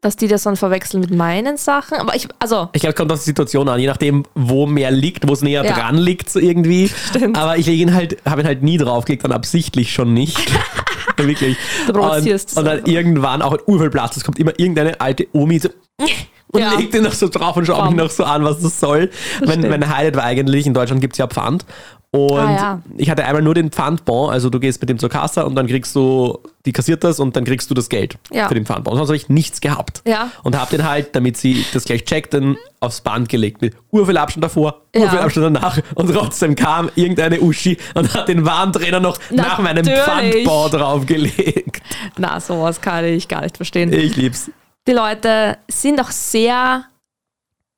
dass 0.00 0.14
die 0.16 0.28
das 0.28 0.44
dann 0.44 0.54
verwechseln 0.56 1.00
mit 1.00 1.10
meinen 1.10 1.56
Sachen. 1.56 1.98
Aber 1.98 2.14
ich, 2.14 2.28
also, 2.38 2.68
Ich 2.72 2.82
glaube, 2.82 2.92
es 2.92 2.96
kommt 2.96 3.10
auf 3.12 3.18
die 3.18 3.24
Situation 3.24 3.68
an, 3.68 3.80
je 3.80 3.88
nachdem, 3.88 4.24
wo 4.36 4.66
mehr 4.66 4.92
liegt, 4.92 5.26
wo 5.26 5.32
es 5.32 5.42
näher 5.42 5.64
Ja. 5.64 5.72
dran 5.72 5.96
liegt, 5.98 6.30
so 6.30 6.38
irgendwie. 6.38 6.88
Stimmt. 7.08 7.36
Aber 7.36 7.56
ich 7.56 7.66
lege 7.66 7.82
ihn 7.82 7.94
halt, 7.94 8.18
habe 8.24 8.42
ihn 8.42 8.46
halt 8.46 8.62
nie 8.62 8.78
draufgelegt, 8.78 9.24
dann 9.24 9.32
absichtlich 9.32 9.92
schon 9.92 10.14
nicht. 10.14 10.38
Wirklich. 11.16 11.56
Du 11.86 12.00
und, 12.00 12.56
und 12.56 12.64
dann 12.64 12.84
irgendwann 12.84 13.42
auch 13.42 13.54
in 13.54 13.60
Urfeldplatz, 13.66 14.16
es 14.16 14.24
kommt 14.24 14.38
immer 14.38 14.52
irgendeine 14.58 15.00
alte 15.00 15.26
Omi 15.32 15.58
so 15.58 15.68
und 16.52 16.60
Ja. 16.60 16.74
legt 16.74 16.94
den 16.94 17.02
noch 17.02 17.12
so 17.12 17.28
drauf 17.28 17.56
und 17.56 17.66
schaut 17.66 17.86
mich 17.86 17.96
noch 17.96 18.10
so 18.10 18.24
an, 18.24 18.44
was 18.44 18.60
das 18.60 18.78
soll. 18.78 19.10
Mein, 19.44 19.60
mein 19.62 19.94
Highlight 19.94 20.16
war 20.16 20.24
eigentlich, 20.24 20.66
in 20.66 20.74
Deutschland 20.74 21.00
gibt 21.00 21.14
es 21.14 21.18
ja 21.18 21.26
Pfand. 21.26 21.64
Und 22.16 22.38
Ah, 22.38 22.56
ja. 22.56 22.82
ich 22.96 23.10
hatte 23.10 23.24
einmal 23.24 23.42
nur 23.42 23.54
den 23.54 23.70
Pfandbon, 23.70 24.30
also 24.30 24.50
du 24.50 24.58
gehst 24.60 24.80
mit 24.80 24.88
dem 24.88 24.98
zur 24.98 25.08
Kasse 25.08 25.44
und 25.46 25.54
dann 25.54 25.66
kriegst 25.66 25.94
du, 25.94 26.38
die 26.64 26.72
kassiert 26.72 27.04
das 27.04 27.20
und 27.20 27.36
dann 27.36 27.44
kriegst 27.44 27.70
du 27.70 27.74
das 27.74 27.88
Geld 27.88 28.18
Ja. 28.32 28.48
für 28.48 28.54
den 28.54 28.66
Pfandbon. 28.66 28.96
Sonst 28.96 29.08
habe 29.08 29.16
ich 29.16 29.28
nichts 29.28 29.60
gehabt. 29.60 30.02
Ja. 30.06 30.30
Und 30.42 30.58
habe 30.58 30.76
den 30.76 30.88
halt, 30.88 31.14
damit 31.14 31.36
sie 31.36 31.64
das 31.72 31.84
gleich 31.84 32.04
checkt, 32.04 32.34
dann 32.34 32.56
aufs 32.80 33.00
Band 33.00 33.28
gelegt. 33.28 33.60
Mit 33.62 33.74
urviel 33.90 34.16
Abstand 34.18 34.44
davor, 34.44 34.82
urviel 34.94 35.18
Abstand 35.18 35.56
danach. 35.56 35.78
Und 35.94 36.12
trotzdem 36.12 36.54
kam 36.54 36.90
irgendeine 36.94 37.40
Uschi 37.40 37.76
und 37.94 38.12
hat 38.14 38.28
den 38.28 38.44
Warentrenner 38.44 39.00
noch 39.00 39.18
nach 39.30 39.58
meinem 39.58 39.84
Natürlich. 39.84 40.44
Pfandbon 40.46 40.70
draufgelegt. 40.70 41.82
na, 42.18 42.40
sowas 42.40 42.80
kann 42.80 43.04
ich 43.04 43.28
gar 43.28 43.42
nicht 43.42 43.56
verstehen. 43.56 43.92
Ich 43.92 44.16
lieb's. 44.16 44.50
Die 44.88 44.92
Leute 44.92 45.58
sind 45.68 46.00
auch 46.00 46.10
sehr 46.10 46.84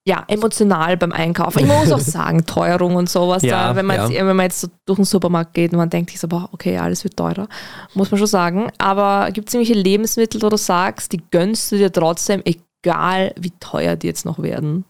ja, 0.09 0.25
emotional 0.27 0.97
beim 0.97 1.13
Einkaufen. 1.13 1.59
Ich 1.59 1.67
muss 1.67 1.93
auch 1.93 1.99
sagen, 2.01 2.47
Teuerung 2.47 2.97
und 2.97 3.11
sowas. 3.11 3.43
Ja, 3.43 3.69
da, 3.69 3.77
wenn, 3.77 3.85
man 3.85 3.97
ja. 3.97 4.09
jetzt, 4.09 4.19
wenn 4.19 4.37
man 4.37 4.45
jetzt 4.45 4.63
so 4.63 4.69
durch 4.87 4.97
den 4.97 5.05
Supermarkt 5.05 5.53
geht 5.53 5.73
und 5.73 5.79
man 5.79 5.91
denkt 5.91 6.11
sich 6.11 6.19
so, 6.19 6.29
boah, 6.29 6.49
okay, 6.53 6.79
alles 6.79 7.05
wird 7.05 7.19
teurer, 7.19 7.47
muss 7.93 8.11
man 8.11 8.17
schon 8.17 8.27
sagen. 8.27 8.71
Aber 8.79 9.31
gibt 9.33 9.49
es 9.49 9.55
irgendwelche 9.55 9.79
Lebensmittel, 9.79 10.41
wo 10.41 10.49
du 10.49 10.57
sagst, 10.57 11.13
die 11.13 11.21
gönnst 11.31 11.71
du 11.71 11.77
dir 11.77 11.93
trotzdem, 11.93 12.43
egal 12.47 13.35
wie 13.39 13.53
teuer 13.61 13.97
die 13.97 14.07
jetzt 14.07 14.25
noch 14.25 14.39
werden? 14.39 14.87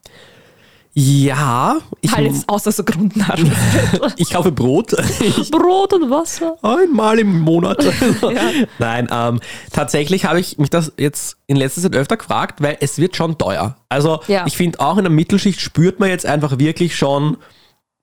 Ja, 1.00 1.76
ich, 2.00 2.12
Alles 2.12 2.42
außer 2.48 2.72
so 2.72 2.82
Grundnahrungsmittel. 2.82 4.12
ich 4.16 4.30
kaufe 4.30 4.50
Brot. 4.50 4.96
Ich 5.20 5.48
Brot 5.52 5.92
und 5.92 6.10
Wasser. 6.10 6.56
Einmal 6.60 7.20
im 7.20 7.38
Monat. 7.38 7.86
Nein, 8.80 9.08
ähm, 9.12 9.38
tatsächlich 9.72 10.24
habe 10.24 10.40
ich 10.40 10.58
mich 10.58 10.70
das 10.70 10.92
jetzt 10.98 11.36
in 11.46 11.56
letzter 11.56 11.82
Zeit 11.82 11.94
öfter 11.94 12.16
gefragt, 12.16 12.60
weil 12.62 12.78
es 12.80 12.98
wird 12.98 13.14
schon 13.14 13.38
teuer. 13.38 13.76
Also 13.88 14.22
Ja. 14.26 14.44
ich 14.48 14.56
finde 14.56 14.80
auch 14.80 14.96
in 14.98 15.04
der 15.04 15.12
Mittelschicht 15.12 15.60
spürt 15.60 16.00
man 16.00 16.08
jetzt 16.08 16.26
einfach 16.26 16.58
wirklich 16.58 16.96
schon, 16.96 17.36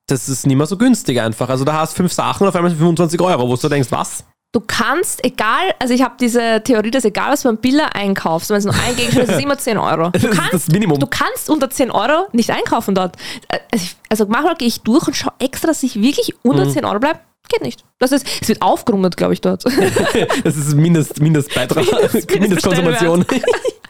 das 0.08 0.30
ist 0.30 0.48
nicht 0.48 0.56
mehr 0.56 0.66
so 0.68 0.78
günstig 0.78 1.20
einfach. 1.20 1.50
Also 1.50 1.66
da 1.66 1.74
hast 1.74 1.94
du 1.94 1.98
fünf 1.98 2.14
Sachen 2.14 2.44
und 2.44 2.48
auf 2.48 2.56
einmal 2.56 2.70
sind 2.72 2.80
25 2.80 3.20
Euro, 3.20 3.50
wo 3.50 3.58
du 3.58 3.68
denkst, 3.68 3.92
was? 3.92 4.24
Du 4.56 4.62
kannst, 4.66 5.22
egal, 5.26 5.74
also 5.80 5.94
ich 5.94 6.02
habe 6.02 6.16
diese 6.18 6.62
Theorie, 6.64 6.90
dass 6.90 7.04
egal 7.04 7.34
was 7.34 7.42
du 7.42 7.50
beim 7.50 7.58
Billa 7.58 7.88
einkaufst, 7.94 8.50
wenn 8.52 8.56
es 8.56 8.64
nur 8.64 8.74
ein 8.74 8.96
Gegenstand 8.96 9.26
ist, 9.26 9.32
ist 9.32 9.36
es 9.40 9.44
immer 9.44 9.58
10 9.58 9.78
Euro. 9.78 10.12
Du 10.12 10.12
Das 10.12 10.24
ist 10.24 10.32
kannst, 10.32 10.54
das 10.54 10.68
Minimum. 10.70 10.98
Du 10.98 11.08
kannst 11.08 11.50
unter 11.50 11.70
10 11.70 11.92
Euro 11.92 12.28
nicht 12.32 12.50
einkaufen 12.52 12.96
dort. 12.96 13.18
Also, 13.70 13.86
also 14.08 14.26
manchmal 14.28 14.56
gehe 14.56 14.70
ich 14.70 14.80
durch 14.80 15.08
und 15.08 15.14
schaue 15.14 15.34
extra, 15.40 15.68
dass 15.68 15.84
ich 15.84 16.00
wirklich 16.02 16.34
unter 16.42 16.64
Mhm. 16.64 16.70
10 16.70 16.86
Euro 16.86 17.00
bleibe. 17.00 17.20
Geht 17.50 17.64
nicht. 17.64 17.84
Das 18.00 18.14
ist, 18.14 18.26
es 18.42 18.48
wird 18.48 18.62
aufgerundet, 18.62 19.18
glaube 19.18 19.34
ich, 19.34 19.42
dort. 19.42 19.66
Das 20.46 20.56
ist 20.56 20.74
Mindest, 20.74 21.20
Mindestbeitrag, 21.22 21.86
Mindestkonsumation. 22.40 23.26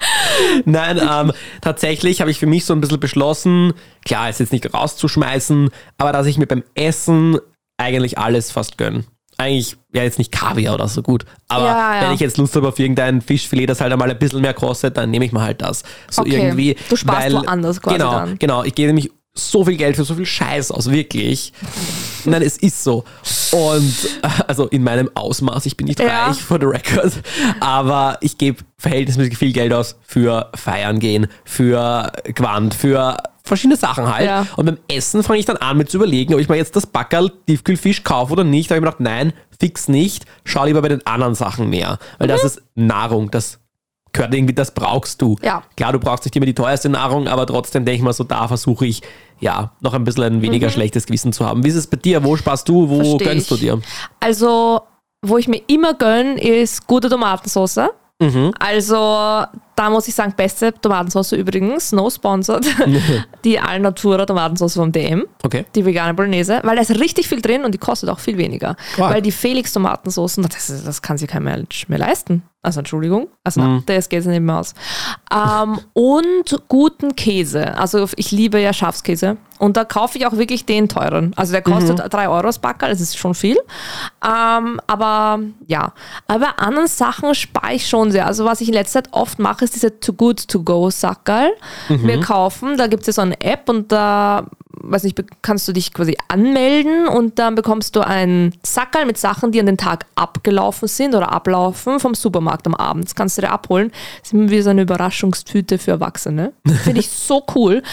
Nein, 0.65 1.00
ähm, 1.00 1.31
tatsächlich 1.62 2.21
habe 2.21 2.31
ich 2.31 2.39
für 2.39 2.47
mich 2.47 2.65
so 2.65 2.73
ein 2.73 2.81
bisschen 2.81 3.00
beschlossen, 3.00 3.73
klar, 4.03 4.31
ist 4.31 4.39
jetzt 4.39 4.51
nicht 4.51 4.73
rauszuschmeißen, 4.73 5.69
aber 6.00 6.12
dass 6.12 6.25
ich 6.25 6.39
mir 6.39 6.47
beim 6.47 6.63
Essen 6.73 7.38
eigentlich 7.77 8.17
alles 8.17 8.51
fast 8.51 8.77
gönne. 8.79 9.03
Eigentlich, 9.38 9.75
ja, 9.94 10.04
jetzt 10.04 10.18
nicht 10.18 10.32
Kaviar 10.32 10.75
oder 10.75 10.88
so 10.88 11.01
gut, 11.01 11.25
aber 11.50 11.65
Ja, 11.65 11.96
ja. 11.96 12.01
wenn 12.08 12.13
ich 12.13 12.20
jetzt 12.22 12.38
Lust 12.38 12.56
habe 12.56 12.68
auf 12.70 12.80
irgendein 12.80 13.22
Fischfilet, 13.22 13.68
das 13.68 13.82
halt 13.82 13.92
einmal 13.92 14.10
ein 14.10 14.18
bisschen 14.18 14.42
mehr 14.42 14.54
kostet, 14.54 14.96
dann 14.98 15.12
nehme 15.12 15.25
ich 15.25 15.32
mal 15.34 15.44
halt 15.44 15.62
das. 15.62 15.84
So 16.10 16.22
Okay. 16.22 16.36
irgendwie. 16.48 16.75
Du 16.89 16.96
sparst 16.96 17.34
woanders 17.34 17.82
quasi 17.82 17.98
Genau, 17.98 18.12
dann. 18.12 18.39
genau. 18.39 18.63
Ich 18.63 18.75
gebe 18.75 18.88
nämlich 18.88 19.12
so 19.38 19.65
viel 19.65 19.75
Geld 19.75 19.98
für 19.98 20.06
so 20.06 20.15
viel 20.15 20.25
Scheiß 20.25 20.72
aus, 20.72 20.89
wirklich. 20.89 21.51
Nein, 22.24 22.42
es 22.42 22.56
ist 22.58 22.82
so. 22.86 23.04
Und 23.51 23.94
äh, 24.22 24.27
also 24.48 24.68
in 24.68 24.82
meinem 24.84 25.10
Ausmaß, 25.13 25.65
ich 25.65 25.75
bin 25.75 25.88
nicht 25.88 26.00
Ja. 26.00 26.27
reich, 26.27 26.42
for 26.42 26.58
the 26.58 26.65
record, 26.68 27.12
aber 27.60 28.18
ich 28.22 28.38
gebe 28.38 28.63
verhältnismäßig 28.77 29.38
viel 29.38 29.51
Geld 29.51 29.74
aus 29.74 29.98
für 30.08 30.50
Feiern 30.56 31.00
gehen, 31.00 31.27
für 31.44 32.13
Quant, 32.34 32.74
für 32.74 33.18
verschiedene 33.45 33.77
Sachen 33.77 34.11
halt. 34.13 34.25
Ja. 34.25 34.47
Und 34.57 34.65
beim 34.65 34.77
Essen 34.87 35.23
fange 35.23 35.39
ich 35.39 35.45
dann 35.45 35.57
an 35.57 35.77
mit 35.77 35.89
zu 35.89 35.97
überlegen, 35.97 36.33
ob 36.33 36.39
ich 36.39 36.49
mir 36.49 36.55
jetzt 36.57 36.75
das 36.75 36.85
Backerl 36.87 37.31
Tiefkühlfisch 37.47 38.03
kaufe 38.03 38.33
oder 38.33 38.43
nicht. 38.43 38.69
Da 38.69 38.75
habe 38.75 38.79
ich 38.79 38.81
mir 38.81 38.91
gedacht, 38.91 39.01
nein, 39.01 39.33
fix 39.59 39.87
nicht. 39.87 40.25
Schau 40.43 40.65
lieber 40.65 40.81
bei 40.81 40.89
den 40.89 41.05
anderen 41.05 41.35
Sachen 41.35 41.69
mehr. 41.69 41.97
Weil 42.17 42.27
das 42.27 42.43
ist 42.43 42.61
Nahrung, 42.75 43.31
das 43.31 43.59
gehört 44.11 44.33
irgendwie, 44.33 44.53
das 44.53 44.71
brauchst 44.71 45.21
du. 45.21 45.35
Ja. 45.43 45.63
Klar, 45.75 45.91
du 45.93 45.99
brauchst 45.99 46.23
nicht 46.25 46.35
immer 46.35 46.45
die 46.45 46.53
teuerste 46.55 46.89
Nahrung, 46.89 47.27
aber 47.27 47.45
trotzdem 47.45 47.83
denke 47.85 47.97
ich 47.97 48.01
mal 48.03 48.13
so, 48.13 48.23
da 48.23 48.47
versuche 48.47 48.85
ich 48.85 49.01
ja 49.41 49.73
noch 49.81 49.93
ein 49.93 50.05
bisschen 50.05 50.23
ein 50.23 50.41
weniger 50.41 50.69
schlechtes 50.69 51.05
Gewissen 51.05 51.33
zu 51.33 51.45
haben. 51.45 51.63
Wie 51.63 51.67
ist 51.67 51.75
es 51.75 51.87
bei 51.87 51.97
dir? 51.97 52.23
Wo 52.23 52.35
sparst 52.37 52.67
du? 52.69 52.87
Wo 52.89 52.99
Mhm. 52.99 53.03
Versteh 53.05 53.25
gönnst 53.25 53.51
du 53.51 53.57
dir? 53.57 53.81
Also, 54.21 54.81
wo 55.21 55.37
ich 55.37 55.47
mir 55.49 55.61
immer 55.67 55.93
gönne, 55.93 56.39
ist 56.41 56.87
gute 56.87 57.09
Tomatensauce. 57.09 57.79
Mhm. 58.21 58.53
Also, 58.57 59.43
da 59.75 59.89
muss 59.89 60.08
ich 60.08 60.15
sagen, 60.15 60.34
beste 60.36 60.74
Tomatensauce 60.74 61.34
übrigens, 61.34 61.91
no 61.91 62.10
sponsored. 62.10 62.65
die 63.44 63.60
Alnatura 63.60 64.25
Tomatensauce 64.25 64.75
vom 64.75 64.91
DM. 64.91 65.25
Okay. 65.44 65.65
die 65.75 65.86
vegane 65.86 66.13
Bolognese, 66.13 66.60
weil 66.63 66.75
da 66.75 66.82
ist 66.82 67.00
richtig 67.00 67.27
viel 67.27 67.41
drin 67.41 67.63
und 67.63 67.74
die 67.74 67.77
kostet 67.77 68.10
auch 68.10 68.20
viel 68.20 68.38
weniger. 68.38 68.75
Quark. 68.96 69.13
Weil 69.13 69.22
die 69.22 69.32
Felix 69.32 69.74
Tomatensoßen, 69.74 70.44
das, 70.44 70.84
das 70.84 71.01
kann 71.01 71.17
sich 71.17 71.27
kein 71.29 71.44
Mensch 71.44 71.88
mehr 71.88 72.00
leisten. 72.00 72.44
Also 72.65 72.79
Entschuldigung, 72.79 73.27
also 73.44 73.62
na, 73.62 73.84
das 73.86 74.10
geht 74.10 74.25
nicht 74.25 74.41
mehr 74.41 74.58
aus. 74.58 74.74
Ähm, 75.32 75.79
und 75.94 76.63
guten 76.67 77.15
Käse. 77.15 77.77
Also 77.77 78.08
ich 78.15 78.32
liebe 78.32 78.60
ja 78.60 78.74
Schafskäse. 78.74 79.38
Und 79.60 79.77
da 79.77 79.86
kaufe 79.86 80.17
ich 80.17 80.25
auch 80.25 80.34
wirklich 80.34 80.65
den 80.65 80.89
teuren. 80.89 81.32
Also 81.36 81.51
der 81.53 81.62
kostet 81.62 82.01
3 82.12 82.27
Euro 82.27 82.48
das 82.48 82.60
Backerl, 82.60 82.89
das 82.89 83.00
ist 83.00 83.17
schon 83.17 83.36
viel. 83.36 83.58
Ähm, 84.25 84.82
aber 84.88 85.39
ja, 85.67 85.94
aber 86.27 86.39
bei 86.39 86.50
anderen 86.58 86.88
Sachen 86.88 87.36
spare 87.36 87.74
ich 87.74 87.88
schon 87.88 88.12
sehr. 88.12 88.25
Also 88.25 88.46
was 88.46 88.62
ich 88.62 88.67
in 88.67 88.74
letzter 88.74 89.03
Zeit 89.03 89.13
oft 89.13 89.39
mache, 89.39 89.64
ist 89.65 89.75
diese 89.75 90.00
Too 90.00 90.13
Good 90.13 90.48
To 90.48 90.63
Go 90.63 90.89
Sackerl 90.89 91.51
mir 91.89 92.19
kaufen. 92.22 92.77
Da 92.77 92.88
gibt 92.88 93.01
es 93.01 93.07
ja 93.07 93.13
so 93.13 93.22
eine 93.22 93.39
App 93.41 93.67
und 93.69 93.91
da 93.91 94.45
weiß 94.88 95.03
nicht, 95.03 95.22
kannst 95.41 95.67
du 95.67 95.74
dich 95.74 95.93
quasi 95.93 96.15
anmelden 96.27 97.07
und 97.07 97.39
dann 97.39 97.55
bekommst 97.55 97.95
du 97.95 98.01
einen 98.01 98.53
Sackerl 98.63 99.05
mit 99.05 99.17
Sachen, 99.17 99.51
die 99.51 99.60
an 99.60 99.65
den 99.65 99.77
Tag 99.77 100.05
abgelaufen 100.15 100.88
sind 100.88 101.15
oder 101.15 101.31
ablaufen 101.31 102.00
vom 102.00 102.13
Supermarkt 102.13 102.67
am 102.67 102.75
Abend. 102.75 103.05
Das 103.05 103.15
kannst 103.15 103.38
du 103.38 103.41
dir 103.41 103.51
abholen. 103.51 103.91
Das 104.19 104.29
ist 104.29 104.34
immer 104.34 104.50
wie 104.50 104.62
so 104.62 104.69
eine 104.69 104.84
Überraschungstüte 104.84 105.77
für 105.77 105.91
Erwachsene. 105.91 106.53
Finde 106.84 107.00
ich 107.00 107.10
so 107.10 107.43
cool. 107.55 107.84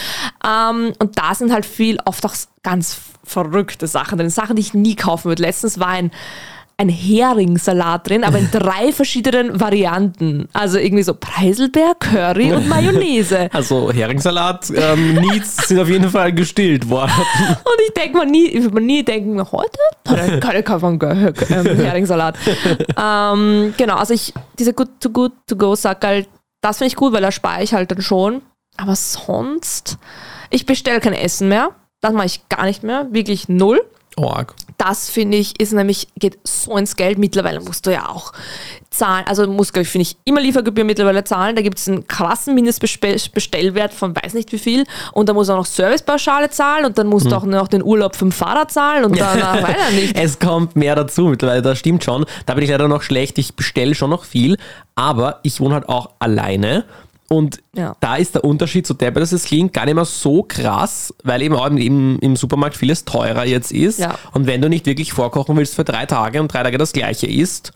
Ähm, 0.45 0.93
und 0.99 1.17
da 1.17 1.33
sind 1.35 1.51
halt 1.51 1.65
viel, 1.65 1.97
oft 2.05 2.25
auch 2.25 2.35
ganz 2.61 2.97
verrückte 3.23 3.87
Sachen 3.87 4.17
drin. 4.17 4.29
Sachen, 4.29 4.55
die 4.55 4.61
ich 4.61 4.73
nie 4.73 4.95
kaufen 4.95 5.25
würde. 5.25 5.41
Letztens 5.41 5.79
war 5.79 5.89
ein 5.89 6.11
ein 6.77 6.89
Heringssalat 6.89 8.09
drin, 8.09 8.23
aber 8.23 8.39
in 8.39 8.49
drei 8.51 8.91
verschiedenen 8.91 9.59
Varianten. 9.59 10.47
Also 10.53 10.77
irgendwie 10.79 11.03
so 11.03 11.13
Preiselbeer, 11.13 11.95
Curry 11.99 12.53
und 12.53 12.67
Mayonnaise. 12.67 13.49
Also 13.53 13.91
Heringssalat, 13.91 14.71
ähm, 14.75 15.15
Needs 15.15 15.67
sind 15.67 15.79
auf 15.79 15.87
jeden 15.87 16.09
Fall 16.09 16.33
gestillt 16.33 16.89
worden. 16.89 17.11
Und 17.49 17.81
ich 17.85 17.93
denke 17.93 18.17
mal 18.17 18.25
nie, 18.25 18.47
ich 18.47 18.63
würde 18.63 18.75
mir 18.75 18.81
nie 18.81 19.03
denken, 19.03 19.39
heute 19.51 19.79
keine, 20.03 20.39
keine 20.39 20.63
kaufen 20.63 20.99
ähm, 21.01 21.33
Heringssalat. 21.77 22.37
ähm, 22.97 23.73
genau, 23.77 23.95
also 23.95 24.13
ich, 24.13 24.33
diese 24.57 24.73
Good 24.73 24.89
to 24.99 25.09
Good 25.09 25.33
to 25.47 25.55
Go 25.55 25.75
Sackerl, 25.75 26.25
das 26.61 26.77
finde 26.77 26.87
ich 26.87 26.95
gut, 26.95 27.13
weil 27.13 27.21
da 27.21 27.31
spare 27.31 27.63
ich 27.63 27.73
halt 27.73 27.91
dann 27.91 28.01
schon. 28.01 28.41
Aber 28.77 28.95
sonst, 28.95 29.97
ich 30.49 30.65
bestelle 30.65 30.99
kein 30.99 31.13
Essen 31.13 31.49
mehr. 31.49 31.71
Das 32.03 32.11
mache 32.11 32.25
ich 32.25 32.49
gar 32.49 32.65
nicht 32.65 32.83
mehr. 32.83 33.07
Wirklich 33.11 33.47
null. 33.47 33.81
Org. 34.17 34.53
Das 34.77 35.09
finde 35.09 35.37
ich, 35.37 35.59
ist 35.59 35.71
nämlich, 35.71 36.09
geht 36.19 36.37
so 36.43 36.75
ins 36.75 36.97
Geld. 36.97 37.17
Mittlerweile 37.17 37.61
musst 37.61 37.87
du 37.87 37.93
ja 37.93 38.09
auch 38.09 38.33
zahlen. 38.89 39.25
Also 39.25 39.47
muss, 39.47 39.71
glaube 39.71 39.83
ich, 39.83 39.89
finde 39.89 40.03
ich, 40.03 40.17
immer 40.25 40.41
Liefergebühr 40.41 40.83
mittlerweile 40.83 41.23
zahlen. 41.23 41.55
Da 41.55 41.61
gibt 41.61 41.79
es 41.79 41.87
einen 41.87 42.05
krassen 42.05 42.55
Mindestbestellwert 42.55 43.93
von 43.93 44.13
weiß 44.13 44.33
nicht 44.33 44.51
wie 44.51 44.59
viel. 44.59 44.83
Und 45.13 45.29
dann 45.29 45.37
muss 45.37 45.49
auch 45.49 45.55
noch 45.55 45.65
Servicepauschale 45.65 46.49
zahlen 46.49 46.85
und 46.85 46.97
dann 46.97 47.07
musst 47.07 47.31
du 47.31 47.35
auch 47.37 47.45
noch 47.45 47.69
den 47.69 47.81
Urlaub 47.81 48.17
vom 48.17 48.33
Fahrer 48.33 48.67
zahlen 48.67 49.05
und 49.05 49.17
dann 49.17 49.39
äh, 49.59 49.63
weiter 49.63 49.91
nicht. 49.91 50.17
Es 50.17 50.37
kommt 50.39 50.75
mehr 50.75 50.95
dazu 50.95 51.27
mittlerweile, 51.27 51.61
das 51.61 51.79
stimmt 51.79 52.03
schon. 52.03 52.25
Da 52.45 52.53
bin 52.53 52.65
ich 52.65 52.69
leider 52.69 52.89
noch 52.89 53.01
schlecht. 53.01 53.37
Ich 53.37 53.55
bestelle 53.55 53.95
schon 53.95 54.09
noch 54.09 54.25
viel, 54.25 54.57
aber 54.95 55.39
ich 55.43 55.61
wohne 55.61 55.75
halt 55.75 55.87
auch 55.87 56.09
alleine. 56.19 56.83
Und 57.33 57.63
Ja. 57.75 57.95
da 57.99 58.15
ist 58.15 58.35
der 58.35 58.43
Unterschied 58.43 58.85
zu 58.85 58.95
es 58.99 59.43
klingt, 59.45 59.73
gar 59.73 59.85
nicht 59.85 59.95
mehr 59.95 60.05
so 60.05 60.43
krass, 60.43 61.13
weil 61.23 61.41
eben 61.41 61.55
auch 61.55 61.65
im, 61.67 62.19
im 62.19 62.35
Supermarkt 62.35 62.77
vieles 62.77 63.05
teurer 63.05 63.45
jetzt 63.45 63.71
ist. 63.71 63.99
Ja. 63.99 64.15
Und 64.33 64.45
wenn 64.45 64.61
du 64.61 64.69
nicht 64.69 64.85
wirklich 64.85 65.13
vorkochen 65.13 65.57
willst 65.57 65.75
für 65.75 65.83
drei 65.83 66.05
Tage 66.05 66.39
und 66.39 66.53
drei 66.53 66.63
Tage 66.63 66.77
das 66.77 66.93
gleiche 66.93 67.27
isst, 67.27 67.73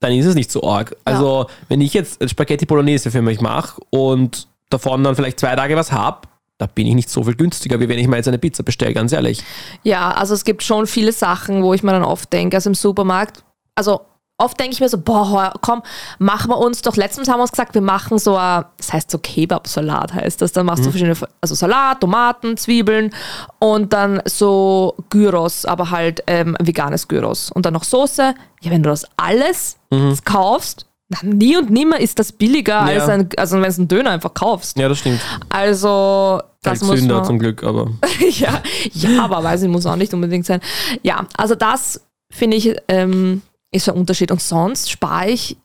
dann 0.00 0.12
ist 0.12 0.26
es 0.26 0.34
nicht 0.34 0.50
so 0.50 0.62
arg. 0.62 0.96
Also, 1.04 1.46
wenn 1.68 1.80
ich 1.80 1.94
jetzt 1.94 2.28
Spaghetti 2.28 2.66
Bolognese 2.66 3.10
für 3.10 3.22
mich 3.22 3.40
mache 3.40 3.80
und 3.90 4.48
davon 4.70 5.02
dann 5.04 5.16
vielleicht 5.16 5.40
zwei 5.40 5.54
Tage 5.56 5.76
was 5.76 5.92
habe, 5.92 6.28
da 6.58 6.66
bin 6.66 6.86
ich 6.88 6.94
nicht 6.94 7.08
so 7.10 7.22
viel 7.22 7.36
günstiger, 7.36 7.78
wie 7.80 7.88
wenn 7.88 7.98
ich 7.98 8.08
mal 8.08 8.16
jetzt 8.16 8.28
eine 8.28 8.38
Pizza 8.38 8.62
bestelle, 8.64 8.92
ganz 8.94 9.12
ehrlich. 9.12 9.42
Ja, 9.84 10.10
also 10.10 10.34
es 10.34 10.44
gibt 10.44 10.62
schon 10.64 10.86
viele 10.88 11.12
Sachen, 11.12 11.62
wo 11.62 11.72
ich 11.72 11.82
mir 11.84 11.92
dann 11.92 12.04
oft 12.04 12.32
denke, 12.32 12.56
also 12.56 12.70
im 12.70 12.74
Supermarkt, 12.74 13.44
also 13.76 14.00
oft 14.38 14.58
denke 14.58 14.72
ich 14.72 14.80
mir 14.80 14.88
so, 14.88 14.98
boah, 14.98 15.52
komm, 15.60 15.82
machen 16.18 16.50
wir 16.50 16.58
uns 16.58 16.80
doch, 16.82 16.96
letztens 16.96 17.28
haben 17.28 17.38
wir 17.38 17.42
uns 17.42 17.50
gesagt, 17.50 17.74
wir 17.74 17.80
machen 17.82 18.18
so, 18.18 18.36
ein, 18.36 18.64
das 18.76 18.92
heißt 18.92 19.10
so 19.10 19.18
Kebab-Salat 19.18 20.14
heißt 20.14 20.40
das, 20.40 20.52
dann 20.52 20.66
machst 20.66 20.86
du 20.86 20.90
verschiedene, 20.90 21.16
also 21.40 21.54
Salat, 21.54 22.00
Tomaten, 22.00 22.56
Zwiebeln 22.56 23.12
und 23.58 23.92
dann 23.92 24.22
so 24.24 24.94
Gyros, 25.10 25.64
aber 25.64 25.90
halt 25.90 26.22
ähm, 26.28 26.56
veganes 26.60 27.08
Gyros 27.08 27.50
und 27.50 27.66
dann 27.66 27.74
noch 27.74 27.84
Soße. 27.84 28.34
Ja, 28.62 28.70
wenn 28.70 28.82
du 28.82 28.90
das 28.90 29.04
alles 29.16 29.76
kaufst, 30.24 30.86
dann 31.08 31.30
nie 31.30 31.56
und 31.56 31.70
nimmer 31.70 31.98
ist 31.98 32.18
das 32.18 32.32
billiger, 32.32 32.74
Ja. 32.92 33.00
als 33.00 33.08
ein, 33.08 33.28
also 33.36 33.56
wenn 33.60 33.70
du 33.70 33.76
einen 33.76 33.88
Döner 33.88 34.10
einfach 34.10 34.34
kaufst. 34.34 34.78
Ja, 34.78 34.88
das 34.88 34.98
stimmt. 34.98 35.20
Also, 35.48 36.40
das 36.62 36.80
Kein 36.80 36.88
muss 36.88 36.98
Sünder 36.98 37.16
man... 37.16 37.24
zum 37.24 37.38
Glück, 37.38 37.64
aber. 37.64 37.90
ja, 38.30 38.62
ja, 38.92 39.24
aber 39.24 39.42
weiß 39.42 39.62
ich, 39.62 39.68
muss 39.68 39.86
auch 39.86 39.96
nicht 39.96 40.12
unbedingt 40.14 40.46
sein. 40.46 40.60
Ja, 41.02 41.26
also 41.36 41.54
das 41.54 42.02
finde 42.30 42.58
ich 42.58 42.76
ähm, 42.88 43.42
ist 43.70 43.88
ein 43.88 43.94
Unterschied. 43.96 44.30
Und 44.30 44.40
sonst 44.40 44.90
spare 44.90 45.30
ich, 45.30 45.56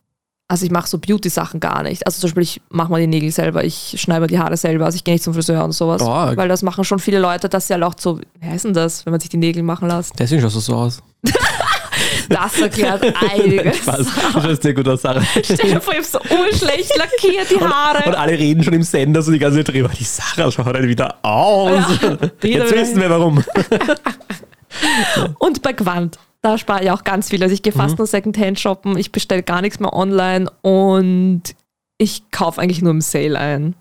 also 0.48 0.66
ich 0.66 0.72
mache 0.72 0.88
so 0.88 0.98
Beauty-Sachen 0.98 1.60
gar 1.60 1.84
nicht. 1.84 2.06
Also 2.06 2.20
zum 2.20 2.28
Beispiel, 2.30 2.44
ich 2.44 2.62
mache 2.70 2.92
mal 2.92 3.00
die 3.02 3.08
Nägel 3.08 3.32
selber, 3.32 3.64
ich 3.64 3.96
schneide 4.00 4.22
mir 4.22 4.28
die 4.28 4.40
Haare 4.40 4.58
selber, 4.58 4.86
also 4.86 4.96
ich 4.96 5.04
gehe 5.04 5.14
nicht 5.16 5.24
zum 5.24 5.34
Friseur 5.34 5.64
und 5.64 5.72
sowas. 5.72 6.02
Stark. 6.02 6.38
Weil 6.38 6.48
das 6.50 6.62
machen 6.62 6.84
schon 6.84 7.00
viele 7.00 7.20
Leute, 7.20 7.50
dass 7.50 7.68
sie 7.68 7.74
halt 7.74 7.84
auch 7.84 7.96
so, 7.98 8.20
wie 8.40 8.48
heißt 8.48 8.66
denn 8.66 8.74
das, 8.74 9.06
wenn 9.06 9.12
man 9.12 9.20
sich 9.20 9.30
die 9.30 9.38
Nägel 9.38 9.64
machen 9.64 9.88
lässt? 9.88 10.14
Deswegen 10.20 10.42
schaust 10.42 10.56
du 10.56 10.60
so 10.60 10.76
aus. 10.76 11.02
Das 12.30 12.60
erklärt 12.60 13.04
einiges. 13.34 13.78
Spaß. 13.78 13.98
Du 14.34 14.42
schaust 14.42 14.64
sehr 14.64 14.74
gut 14.74 14.88
aus, 14.88 15.02
Sarah. 15.02 15.22
Stell 15.44 15.58
dir 15.58 15.82
vor, 15.82 15.94
ich 15.94 16.00
hab 16.00 16.06
so 16.06 16.20
urschlecht 16.36 16.96
lackiert 16.98 17.50
die 17.50 17.56
Und 17.56 17.74
Haare. 17.74 18.18
alle 18.18 18.32
reden 18.32 18.64
schon 18.64 18.74
im 18.74 18.84
Sender 18.84 19.22
so 19.22 19.32
die 19.32 19.40
ganze 19.40 19.58
Zeit 19.64 19.74
drüber. 19.74 19.90
Die 19.90 20.04
Sarah 20.04 20.50
schaut 20.52 20.66
halt 20.68 20.88
wieder 20.88 21.18
aus. 21.22 21.84
Ja, 22.02 22.18
Jetzt 22.42 22.74
wissen 22.74 23.02
wir 23.02 23.10
warum. 23.10 23.44
Und 25.40 25.62
bei 25.62 25.74
Quant. 25.74 26.18
Da 26.44 26.58
spare 26.58 26.84
ich 26.84 26.92
auch 26.92 27.06
ganz 27.06 27.30
viel. 27.30 27.42
Also 27.42 27.54
ich 27.54 27.64
gehe 27.64 27.72
fast 27.72 27.98
nur 27.98 28.06
Secondhand 28.06 28.60
shoppen, 28.60 28.98
ich 28.98 29.14
bestelle 29.14 29.44
gar 29.44 29.62
nichts 29.62 29.80
mehr 29.80 29.94
online 29.94 30.52
und 30.62 31.44
ich 31.98 32.30
kaufe 32.32 32.62
eigentlich 32.62 32.82
nur 32.82 32.92
im 32.92 33.02
Sale 33.02 33.40
ein. 33.40 33.76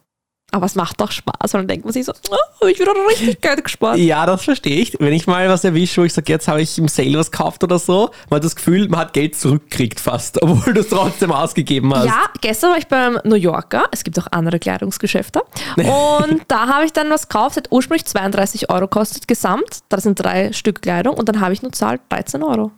Aber 0.55 0.67
es 0.67 0.75
macht 0.75 1.01
doch 1.01 1.11
Spaß, 1.11 1.55
weil 1.55 1.63
dann 1.63 1.69
denkt 1.69 1.87
man 1.87 1.95
sich 1.95 2.05
so, 2.05 2.13
oh, 2.31 2.67
ich 2.67 2.79
wieder 2.79 2.93
richtig 3.09 3.41
Geld 3.41 3.65
gespart. 3.65 3.97
Ja, 3.97 4.27
das 4.27 4.45
verstehe 4.45 4.81
ich. 4.81 4.95
Wenn 5.01 5.15
ich 5.15 5.27
mal 5.27 5.49
was 5.49 5.65
erwische, 5.65 6.03
wo 6.03 6.05
ich 6.05 6.13
sage, 6.13 6.31
jetzt 6.31 6.47
habe 6.47 6.61
ich 6.61 6.77
im 6.77 6.89
Sale 6.89 7.19
was 7.19 7.31
gekauft 7.31 7.65
oder 7.65 7.79
so, 7.79 8.11
man 8.29 8.37
hat 8.37 8.45
das 8.45 8.55
Gefühl, 8.55 8.87
man 8.89 9.01
hat 9.01 9.15
Geld 9.15 9.35
zurückkriegt 9.35 9.99
fast, 9.99 10.43
obwohl 10.43 10.75
du 10.75 10.81
es 10.83 10.89
trotzdem 10.89 11.33
ausgegeben 11.33 11.95
hast. 11.95 12.05
Ja, 12.05 12.27
gestern 12.43 12.73
war 12.73 12.79
ich 12.79 12.87
beim 12.87 13.19
New 13.25 13.37
Yorker. 13.37 13.87
Es 13.93 14.05
gibt 14.05 14.19
auch 14.19 14.27
andere 14.31 14.59
Kleidungsgeschäfte. 14.59 15.43
Und 15.77 16.43
da 16.49 16.69
habe 16.69 16.85
ich 16.85 16.93
dann 16.93 17.09
was 17.09 17.29
gekauft, 17.29 17.57
hat 17.57 17.69
ursprünglich 17.71 18.05
32 18.05 18.69
Euro 18.69 18.89
kostet 18.89 19.27
gesamt. 19.27 19.81
Da 19.89 20.01
sind 20.01 20.21
drei 20.21 20.53
Stück 20.53 20.83
Kleidung 20.83 21.17
und 21.17 21.31
dann 21.31 21.41
habe 21.41 21.55
ich 21.55 21.63
nur 21.63 21.73
zahlt 21.73 22.03
13 22.11 22.43
Euro. 22.43 22.73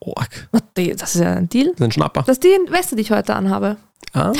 Org. 0.00 0.48
Das 0.74 1.14
ist 1.14 1.22
ja 1.22 1.32
ein 1.32 1.48
Deal. 1.48 1.68
Das 1.68 1.76
ist 1.76 1.82
ein 1.82 1.92
Schnapper. 1.92 2.20
Das 2.26 2.36
ist 2.36 2.44
die 2.44 2.58
Weste, 2.68 2.96
die 2.96 3.02
ich 3.02 3.10
heute 3.10 3.34
anhabe. 3.34 3.76
Ah. 4.12 4.32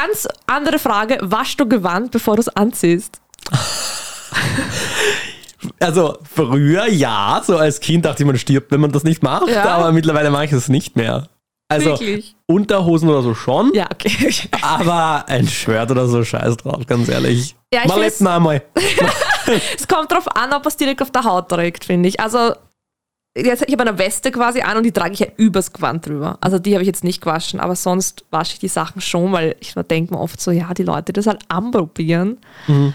Ganz 0.00 0.28
andere 0.46 0.78
Frage, 0.78 1.18
waschst 1.22 1.58
du 1.58 1.68
Gewand, 1.68 2.12
bevor 2.12 2.36
du 2.36 2.40
es 2.42 2.48
anziehst? 2.48 3.20
Also 5.80 6.18
früher 6.32 6.86
ja, 6.86 7.42
so 7.44 7.56
als 7.56 7.80
Kind 7.80 8.04
dachte 8.04 8.22
ich, 8.22 8.26
man 8.26 8.38
stirbt, 8.38 8.70
wenn 8.70 8.80
man 8.80 8.92
das 8.92 9.02
nicht 9.02 9.22
macht, 9.24 9.48
Ja. 9.48 9.64
aber 9.64 9.90
mittlerweile 9.92 10.30
mache 10.30 10.44
ich 10.44 10.52
es 10.52 10.68
nicht 10.68 10.94
mehr. 10.96 11.28
Also 11.68 11.90
Wirklich? 11.90 12.36
Unterhosen 12.46 13.08
oder 13.08 13.22
so 13.22 13.34
schon, 13.34 13.72
Ja, 13.74 13.86
okay. 13.92 14.32
aber 14.62 15.24
ein 15.28 15.46
Shirt 15.48 15.90
oder 15.90 16.06
so 16.06 16.24
scheiß 16.24 16.56
drauf, 16.58 16.86
ganz 16.86 17.08
ehrlich. 17.08 17.56
Ja, 17.74 17.80
ich 17.82 17.88
Mal 17.88 17.98
weiß- 17.98 18.00
lebt 18.04 18.20
noch 18.20 18.30
einmal. 18.30 18.62
es 19.76 19.86
kommt 19.88 20.10
drauf 20.12 20.28
an, 20.36 20.52
ob 20.54 20.64
es 20.66 20.76
direkt 20.76 21.02
auf 21.02 21.10
der 21.10 21.24
Haut 21.24 21.48
trägt, 21.48 21.84
finde 21.84 22.08
ich. 22.08 22.20
Also, 22.20 22.52
jetzt, 23.36 23.64
ich 23.66 23.72
habe 23.72 23.88
eine 23.88 23.98
Weste 23.98 24.30
quasi 24.30 24.60
an 24.62 24.76
und 24.76 24.82
die 24.84 24.92
trage 24.92 25.12
ich 25.12 25.20
ja 25.20 25.26
übers 25.36 25.72
Gewand 25.72 26.06
drüber. 26.06 26.38
Also 26.40 26.58
die 26.58 26.74
habe 26.74 26.82
ich 26.82 26.86
jetzt 26.86 27.04
nicht 27.04 27.20
gewaschen, 27.20 27.60
aber 27.60 27.76
sonst 27.76 28.24
wasche 28.30 28.54
ich 28.54 28.58
die 28.58 28.68
Sachen 28.68 29.00
schon, 29.00 29.32
weil 29.32 29.56
ich 29.60 29.74
denke 29.74 30.14
mir 30.14 30.20
oft 30.20 30.40
so, 30.40 30.50
ja, 30.50 30.72
die 30.74 30.82
Leute 30.82 31.12
das 31.12 31.26
halt 31.26 31.42
anprobieren. 31.48 32.38
Mhm. 32.66 32.94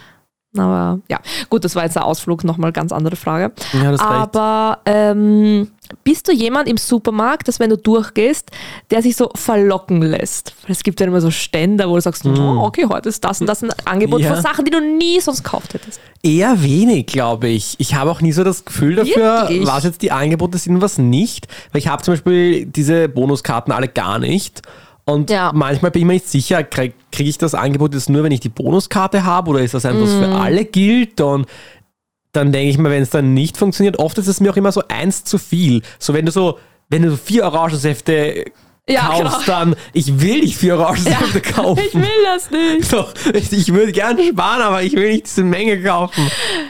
Aber 0.55 0.99
ja, 1.09 1.19
gut, 1.49 1.65
das 1.65 1.75
war 1.75 1.83
jetzt 1.83 1.97
ein 1.97 2.03
Ausflug, 2.03 2.43
nochmal 2.43 2.71
ganz 2.71 2.91
andere 2.91 3.15
Frage. 3.15 3.51
Ja, 3.73 3.91
das. 3.91 3.99
Aber 3.99 4.79
ähm, 4.85 5.69
bist 6.03 6.27
du 6.27 6.31
jemand 6.31 6.69
im 6.69 6.77
Supermarkt, 6.77 7.47
dass 7.47 7.59
wenn 7.59 7.71
du 7.71 7.77
durchgehst, 7.77 8.51
der 8.91 9.01
sich 9.01 9.15
so 9.15 9.31
verlocken 9.33 10.01
lässt? 10.01 10.53
Es 10.67 10.83
gibt 10.83 10.99
ja 10.99 11.07
immer 11.07 11.21
so 11.21 11.31
Ständer, 11.31 11.89
wo 11.89 11.95
du 11.95 12.01
sagst, 12.01 12.25
oh, 12.25 12.59
okay, 12.61 12.85
heute 12.87 13.09
ist 13.09 13.23
das 13.23 13.41
und 13.41 13.47
das 13.47 13.63
ein 13.63 13.71
Angebot. 13.85 14.21
Ja. 14.21 14.33
von 14.33 14.43
Sachen, 14.43 14.65
die 14.65 14.71
du 14.71 14.79
nie 14.79 15.19
sonst 15.19 15.43
gekauft 15.43 15.73
hättest. 15.73 15.99
Eher 16.21 16.61
wenig, 16.61 17.07
glaube 17.07 17.47
ich. 17.47 17.75
Ich 17.79 17.95
habe 17.95 18.11
auch 18.11 18.21
nie 18.21 18.31
so 18.31 18.43
das 18.43 18.63
Gefühl 18.63 18.95
dafür, 18.95 19.49
Wirklich? 19.49 19.67
was 19.67 19.83
jetzt 19.83 20.03
die 20.03 20.11
Angebote 20.11 20.57
sind 20.57 20.75
und 20.75 20.81
was 20.81 20.99
nicht. 20.99 21.47
Weil 21.71 21.79
ich 21.79 21.87
habe 21.87 22.03
zum 22.03 22.13
Beispiel 22.13 22.65
diese 22.65 23.09
Bonuskarten 23.09 23.73
alle 23.73 23.87
gar 23.87 24.19
nicht. 24.19 24.61
Und 25.05 25.29
Ja. 25.29 25.51
manchmal 25.53 25.91
bin 25.91 26.01
ich 26.03 26.05
mir 26.07 26.13
nicht 26.13 26.29
sicher, 26.29 26.63
kriege 26.63 26.93
krieg 27.11 27.27
ich 27.27 27.37
das 27.37 27.53
Angebot 27.55 27.93
jetzt 27.93 28.09
nur, 28.09 28.23
wenn 28.23 28.31
ich 28.31 28.39
die 28.39 28.49
Bonuskarte 28.49 29.23
habe 29.25 29.49
oder 29.51 29.59
ist 29.59 29.73
das 29.73 29.83
etwas 29.85 30.13
Mhm. 30.13 30.19
für 30.19 30.29
alle 30.29 30.65
gilt? 30.65 31.19
Und 31.21 31.45
dann 32.31 32.51
denke 32.51 32.69
ich 32.69 32.77
mir, 32.77 32.89
wenn 32.89 33.03
es 33.03 33.09
dann 33.09 33.33
nicht 33.33 33.57
funktioniert, 33.57 33.99
oft 33.99 34.17
ist 34.17 34.27
es 34.27 34.39
mir 34.39 34.51
auch 34.51 34.55
immer 34.57 34.71
so 34.71 34.81
eins 34.87 35.23
zu 35.23 35.37
viel. 35.37 35.81
So 35.99 36.13
wenn 36.13 36.25
du 36.25 36.31
so, 36.31 36.57
wenn 36.89 37.01
du 37.03 37.11
so 37.11 37.17
vier 37.17 37.43
Orangensäfte 37.45 38.45
Ja, 38.87 39.07
kaufst, 39.07 39.45
genau. 39.45 39.59
dann 39.59 39.75
ich 39.93 40.19
will 40.21 40.39
nicht 40.41 40.57
vier 40.57 40.77
Orangensäfte 40.77 41.41
kaufen. 41.53 41.81
Ich 41.85 41.93
will 41.93 42.03
das 42.25 42.49
nicht. 42.51 42.91
Doch, 42.91 43.13
ich, 43.33 43.51
ich 43.53 43.73
würde 43.73 43.91
gerne 43.91 44.23
sparen, 44.23 44.61
aber 44.61 44.83
ich 44.83 44.93
will 44.93 45.11
nicht 45.11 45.25
diese 45.25 45.43
Menge 45.43 45.81
kaufen. 45.83 46.29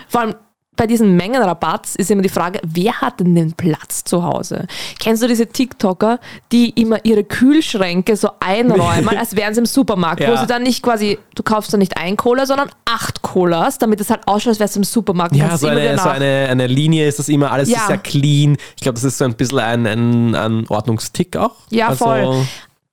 Vor 0.09 0.21
allem 0.21 0.35
bei 0.75 0.87
diesen 0.87 1.15
Mengenrabatts 1.15 1.95
ist 1.95 2.09
immer 2.09 2.21
die 2.23 2.29
Frage, 2.29 2.59
wer 2.63 2.99
hat 3.01 3.19
denn 3.19 3.35
den 3.35 3.53
Platz 3.53 4.03
zu 4.03 4.23
Hause? 4.23 4.65
Kennst 4.99 5.21
du 5.21 5.27
diese 5.27 5.45
TikToker, 5.47 6.19
die 6.51 6.69
immer 6.71 7.03
ihre 7.05 7.23
Kühlschränke 7.23 8.15
so 8.15 8.29
einräumen, 8.39 9.09
als 9.17 9.35
wären 9.35 9.53
sie 9.53 9.59
im 9.59 9.65
Supermarkt, 9.65 10.21
wo 10.21 10.31
Ja. 10.31 10.37
sie 10.37 10.47
dann 10.47 10.63
nicht 10.63 10.81
quasi, 10.81 11.19
du 11.35 11.43
kaufst 11.43 11.71
dann 11.73 11.79
nicht 11.79 11.97
ein 11.97 12.17
Cola, 12.17 12.45
sondern 12.45 12.69
acht 12.85 13.21
Colas, 13.21 13.77
damit 13.77 14.01
es 14.01 14.09
halt 14.09 14.27
ausschaut, 14.27 14.49
als 14.49 14.59
wärst 14.59 14.75
du 14.75 14.79
im 14.79 14.83
Supermarkt. 14.83 15.35
Ja, 15.35 15.57
so 15.57 15.67
eine, 15.67 15.97
so 15.99 16.09
eine, 16.09 16.47
eine 16.49 16.67
Linie 16.67 17.07
ist 17.07 17.19
das 17.19 17.29
immer, 17.29 17.51
alles 17.51 17.69
Ja. 17.69 17.77
ist 17.79 17.87
sehr 17.87 17.97
clean. 17.99 18.57
Ich 18.75 18.81
glaube, 18.81 18.95
das 18.95 19.03
ist 19.03 19.17
so 19.19 19.25
ein 19.25 19.35
bisschen 19.35 19.59
ein, 19.59 19.85
ein, 19.85 20.35
ein 20.35 20.65
Ordnungstick 20.69 21.37
auch. 21.37 21.55
Ja, 21.69 21.89
also, 21.89 22.05
voll. 22.05 22.45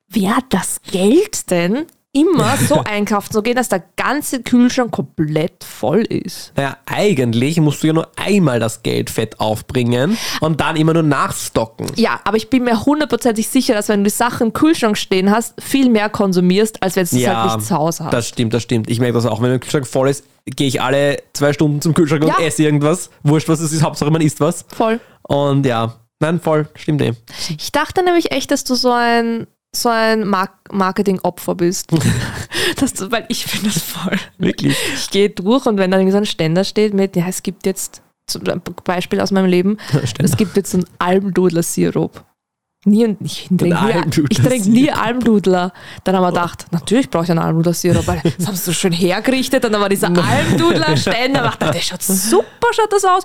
Wer 0.08 0.36
hat 0.36 0.44
das 0.50 0.80
Geld 0.90 1.50
denn, 1.50 1.86
immer 2.12 2.56
so 2.68 2.82
einkaufen 2.84 3.32
zu 3.32 3.42
gehen, 3.42 3.54
dass 3.56 3.68
der 3.68 3.82
ganze 3.96 4.42
Kühlschrank 4.42 4.90
komplett 4.90 5.62
voll 5.64 6.00
ist. 6.02 6.52
Naja, 6.56 6.76
eigentlich 6.86 7.60
musst 7.60 7.82
du 7.82 7.88
ja 7.88 7.92
nur 7.92 8.08
einmal 8.16 8.58
das 8.58 8.82
Geld 8.82 9.10
fett 9.10 9.38
aufbringen 9.38 10.18
und 10.40 10.60
dann 10.60 10.76
immer 10.76 10.92
nur 10.92 11.02
nachstocken. 11.04 11.86
Ja, 11.96 12.20
aber 12.24 12.36
ich 12.36 12.50
bin 12.50 12.64
mir 12.64 12.84
hundertprozentig 12.84 13.48
sicher, 13.48 13.74
dass 13.74 13.88
wenn 13.88 14.00
du 14.00 14.10
die 14.10 14.16
Sachen 14.16 14.48
im 14.48 14.52
Kühlschrank 14.52 14.98
stehen 14.98 15.30
hast, 15.30 15.54
viel 15.62 15.88
mehr 15.88 16.08
konsumierst, 16.08 16.82
als 16.82 16.96
wenn 16.96 17.06
du 17.06 17.16
es 17.16 17.26
halt 17.26 17.56
nicht 17.56 17.68
zu 17.68 17.76
Hause 17.76 18.04
hast. 18.04 18.12
das 18.12 18.28
stimmt, 18.28 18.54
das 18.54 18.62
stimmt. 18.62 18.90
Ich 18.90 18.98
merke 18.98 19.14
das 19.14 19.26
auch, 19.26 19.40
wenn 19.40 19.50
der 19.50 19.58
Kühlschrank 19.60 19.86
voll 19.86 20.08
ist, 20.08 20.24
gehe 20.46 20.66
ich 20.66 20.82
alle 20.82 21.18
zwei 21.32 21.52
Stunden 21.52 21.80
zum 21.80 21.94
Kühlschrank 21.94 22.24
Ja. 22.26 22.34
und 22.36 22.42
esse 22.44 22.62
irgendwas. 22.64 23.10
Wurscht, 23.22 23.48
was 23.48 23.60
es 23.60 23.72
ist, 23.72 23.82
Hauptsache 23.82 24.10
man 24.10 24.20
isst 24.20 24.40
was. 24.40 24.64
Voll. 24.74 24.98
Und 25.22 25.64
ja, 25.64 25.94
nein, 26.18 26.40
voll, 26.40 26.68
stimmt 26.74 27.02
eh. 27.02 27.12
Ich 27.56 27.70
dachte 27.70 28.02
nämlich 28.02 28.32
echt, 28.32 28.50
dass 28.50 28.64
du 28.64 28.74
so 28.74 28.90
ein, 28.90 29.46
so 29.74 29.88
ein 29.88 30.26
Mark 30.26 30.52
Marketing-Opfer 30.72 31.54
bist. 31.54 31.90
dass 32.76 32.92
du, 32.94 33.10
weil 33.10 33.26
ich 33.28 33.46
finde 33.46 33.68
das 33.68 33.82
voll. 33.82 34.18
Wirklich. 34.38 34.76
Ich 34.94 35.10
gehe 35.10 35.30
durch 35.30 35.66
und 35.66 35.78
wenn 35.78 35.90
dann 35.90 36.00
irgendwie 36.00 36.12
so 36.12 36.18
ein 36.18 36.26
Ständer 36.26 36.64
steht 36.64 36.94
mit, 36.94 37.16
ja, 37.16 37.26
es 37.28 37.42
gibt 37.42 37.66
jetzt, 37.66 38.02
zum 38.26 38.42
Beispiel 38.84 39.20
aus 39.20 39.30
meinem 39.30 39.46
Leben, 39.46 39.78
Ständer. 40.04 40.24
es 40.24 40.36
gibt 40.36 40.56
jetzt 40.56 40.72
so 40.72 40.78
einen 40.78 40.86
Almdudler-Sirup. 40.98 42.24
Nie, 42.86 43.14
ich 43.20 43.48
trinke 43.48 43.64
nie, 43.66 44.24
ich 44.30 44.38
trink 44.38 44.66
nie 44.66 44.90
Almdudler. 44.90 45.74
Dann 46.04 46.16
haben 46.16 46.22
wir 46.22 46.28
gedacht, 46.30 46.66
natürlich 46.70 47.10
brauche 47.10 47.24
ich 47.24 47.30
einen 47.30 47.40
Almdudler-Sirup, 47.40 48.06
weil 48.06 48.22
das 48.38 48.46
haben 48.46 48.56
sie 48.56 48.62
so 48.62 48.72
schön 48.72 48.92
hergerichtet 48.92 49.62
und 49.66 49.72
dann 49.72 49.82
war 49.82 49.90
dieser 49.90 50.06
Almdudler-Ständer. 50.08 51.44
Ich 51.44 51.56
dachte, 51.56 51.70
der 51.72 51.80
schaut 51.80 52.02
super, 52.02 52.68
schaut 52.72 52.90
das 52.90 53.04
aus. 53.04 53.24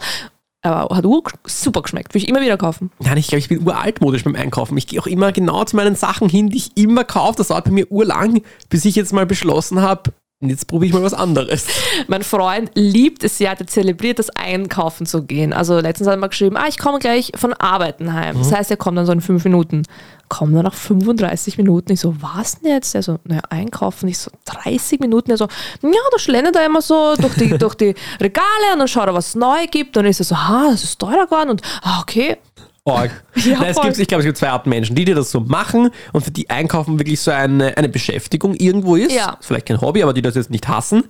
Aber 0.65 0.95
hat 0.95 1.05
super 1.45 1.81
geschmeckt. 1.84 2.13
Will 2.13 2.22
ich 2.22 2.27
immer 2.27 2.41
wieder 2.41 2.57
kaufen. 2.57 2.91
Nein, 3.00 3.17
ich 3.17 3.27
glaube, 3.27 3.39
ich 3.39 3.50
bin 3.50 3.65
uraltmodisch 3.65 4.24
beim 4.24 4.36
Einkaufen. 4.36 4.77
Ich 4.77 4.88
gehe 4.88 5.00
auch 5.00 5.07
immer 5.07 5.31
genau 5.31 5.63
zu 5.63 5.75
meinen 5.75 5.95
Sachen 5.95 6.27
hin, 6.27 6.50
die 6.50 6.57
ich 6.57 6.75
immer 6.75 7.03
kaufe. 7.03 7.38
Das 7.38 7.50
dauert 7.50 7.65
bei 7.65 7.72
mir 7.72 7.91
urlang, 7.91 8.41
bis 8.69 8.86
ich 8.86 8.95
jetzt 8.95 9.13
mal 9.13 9.25
beschlossen 9.25 9.81
habe, 9.81 10.12
jetzt 10.50 10.68
probiere 10.68 10.88
ich 10.88 10.94
mal 10.94 11.04
was 11.04 11.14
anderes. 11.14 11.68
Mein 12.08 12.24
Freund 12.24 12.72
liebt 12.75 13.24
es 13.24 13.40
ja, 13.40 13.56
der 13.56 13.68
zelebriert 13.68 14.20
das 14.20 14.30
Einkaufen 14.30 15.06
zu 15.06 15.24
gehen. 15.24 15.54
Also 15.54 15.80
letztens 15.80 16.08
hat 16.08 16.16
er 16.16 16.20
mal 16.20 16.28
geschrieben, 16.28 16.58
ah, 16.58 16.66
ich 16.68 16.78
komme 16.78 17.00
gleich 17.00 17.32
von 17.36 17.54
Arbeiten 17.54 18.14
heim. 18.14 18.38
Das 18.38 18.52
heißt, 18.52 18.72
er 18.72 18.78
kommt 18.78 18.98
dann 18.98 19.06
so 19.06 19.12
in 19.12 19.22
fünf 19.22 19.44
Minuten. 19.44 19.84
Kommt 20.28 20.56
dann 20.56 20.64
nach 20.64 20.74
35 20.74 21.58
Minuten. 21.58 21.92
Ich 21.92 22.00
so, 22.00 22.16
was 22.20 22.60
denn 22.60 22.72
jetzt? 22.72 22.96
Er 22.96 23.04
so, 23.04 23.20
naja, 23.25 23.42
einkaufen. 23.50 24.08
Ich 24.08 24.18
so, 24.18 24.32
30 24.46 25.00
Minuten. 25.00 25.32
Er 25.32 25.38
so, 25.38 25.48
ja, 25.82 25.90
da 26.12 26.20
schlendert 26.20 26.56
er 26.56 26.66
immer 26.66 26.82
so 26.82 27.16
durch 27.16 27.36
die, 27.36 27.58
durch 27.58 27.75
die 27.75 27.94
Regale 28.20 28.74
und 28.74 28.80
dann 28.80 28.88
schaut 28.88 29.08
er, 29.08 29.14
was 29.14 29.30
es 29.30 29.36
neu 29.36 29.68
gibt. 29.70 29.98
Und 29.98 30.04
dann 30.04 30.10
ist 30.10 30.20
er 30.20 30.25
so, 30.25 30.36
ah, 30.36 30.70
das 30.72 30.84
ist 30.84 31.00
teurer 31.00 31.25
geworden. 31.25 31.52
Und, 31.52 31.62
ah, 31.84 32.00
okay. 32.02 32.38
Org. 32.86 33.12
Ja, 33.36 33.60
Nein, 33.60 33.72
es 33.72 33.82
gibt, 33.82 33.98
ich 34.00 34.08
glaube, 34.08 34.22
es 34.22 34.25
gibt 34.25 34.38
zwei 34.38 34.50
Arten 34.50 34.70
Menschen, 34.70 34.96
die, 34.96 35.04
die 35.06 35.13
das 35.13 35.30
so 35.30 35.39
machen 35.42 35.89
und 36.13 36.24
für 36.24 36.32
die 36.32 36.50
Einkaufen 36.50 36.98
wirklich 36.98 37.20
so 37.20 37.32
eine, 37.32 37.75
eine 37.77 37.89
Beschäftigung 37.89 38.56
irgendwo 38.56 38.96
ist. 38.96 39.12
Ja. 39.12 39.38
Ist 39.39 39.48
vielleicht 39.48 39.65
kein 39.68 39.82
Hobby, 39.82 40.01
aber 40.01 40.13
die 40.13 40.22
das 40.22 40.36
jetzt 40.36 40.50
nicht 40.50 40.68
hassen. 40.68 41.04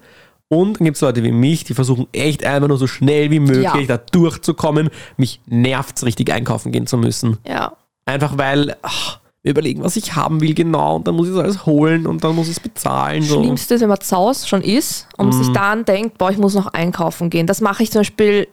Und 0.47 0.79
dann 0.79 0.85
gibt 0.85 0.95
es 0.95 1.01
Leute 1.01 1.23
wie 1.23 1.31
mich, 1.31 1.63
die 1.63 1.73
versuchen 1.73 2.07
echt 2.11 2.43
einfach 2.43 2.67
nur 2.67 2.77
so 2.77 2.87
schnell 2.87 3.29
wie 3.31 3.39
möglich 3.39 3.63
Ja. 3.63 3.83
da 3.85 3.97
durchzukommen. 3.97 4.89
Mich 5.17 5.39
nervt 5.45 5.97
es 5.97 6.05
richtig 6.05 6.31
einkaufen 6.31 6.71
gehen 6.71 6.87
zu 6.87 6.97
müssen. 6.97 7.37
Ja. 7.47 7.73
Einfach 8.05 8.37
weil 8.37 8.75
ach, 8.81 9.19
wir 9.43 9.51
überlegen, 9.51 9.83
was 9.83 9.95
ich 9.95 10.15
haben 10.15 10.41
will 10.41 10.53
genau 10.55 10.95
und 10.95 11.07
dann 11.07 11.15
muss 11.15 11.27
ich 11.27 11.33
es 11.33 11.39
alles 11.39 11.65
holen 11.65 12.05
und 12.07 12.23
dann 12.23 12.35
muss 12.35 12.47
ich 12.47 12.53
es 12.57 12.59
bezahlen. 12.59 13.21
So. 13.21 13.41
Schlimmste 13.41 13.75
ist, 13.75 13.81
wenn 13.81 13.89
man 13.89 14.01
zu 14.01 14.15
Hause 14.15 14.47
schon 14.47 14.61
ist 14.61 15.07
und 15.17 15.31
sich 15.33 15.49
dann 15.49 15.85
denkt, 15.85 16.17
boah, 16.17 16.31
ich 16.31 16.37
muss 16.37 16.55
noch 16.55 16.67
einkaufen 16.73 17.29
gehen. 17.29 17.45
Das 17.47 17.61
mache 17.61 17.83
ich 17.83 17.91
zum 17.91 17.99
Beispiel 18.01 18.47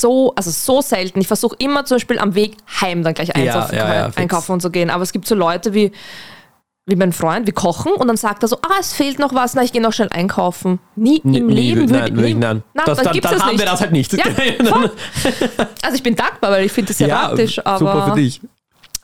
so, 0.00 0.32
also 0.36 0.50
so 0.50 0.80
selten. 0.80 1.20
Ich 1.20 1.26
versuche 1.28 1.56
immer 1.58 1.84
zum 1.84 1.96
Beispiel 1.96 2.18
am 2.18 2.34
Weg 2.34 2.56
heim 2.80 3.02
dann 3.02 3.14
gleich 3.14 3.34
einkaufen, 3.34 3.74
ja, 3.76 3.94
ja, 3.94 4.10
einkaufen 4.16 4.52
und 4.52 4.60
zu 4.62 4.70
gehen. 4.70 4.90
Aber 4.90 5.02
es 5.02 5.12
gibt 5.12 5.26
so 5.26 5.34
Leute 5.34 5.74
wie, 5.74 5.92
wie 6.88 6.94
mein 6.96 7.12
Freund, 7.12 7.46
wir 7.46 7.52
kochen 7.54 7.92
und 7.92 8.06
dann 8.06 8.16
sagt 8.16 8.42
er 8.44 8.48
so, 8.48 8.56
ah, 8.62 8.76
es 8.78 8.92
fehlt 8.92 9.18
noch 9.18 9.34
was, 9.34 9.54
na, 9.54 9.62
ich 9.64 9.72
gehe 9.72 9.82
noch 9.82 9.92
schnell 9.92 10.08
einkaufen. 10.10 10.78
Nie 10.94 11.20
Nee, 11.24 11.38
im 11.38 11.48
Leben 11.48 11.86
nein, 11.86 12.14
würde 12.14 12.28
ich- 12.28 12.34
nie- 12.34 12.40
nein. 12.40 12.62
Na, 12.74 12.84
Das- 12.84 12.98
dann, 12.98 13.06
dann- 13.12 13.20
dann 13.20 13.42
haben 13.42 13.48
nicht. 13.50 13.58
wir 13.58 13.66
das 13.66 13.80
halt 13.80 13.92
nicht. 13.92 14.12
Ja. 14.12 14.24
Also 15.82 15.96
ich 15.96 16.02
bin 16.02 16.14
dankbar, 16.16 16.50
weil 16.52 16.64
ich 16.66 16.72
finde 16.72 16.88
das 16.88 16.98
sehr 16.98 17.08
praktisch. 17.08 17.58
Aber 17.64 17.78
super 17.78 18.06
für 18.10 18.14
dich. 18.20 18.40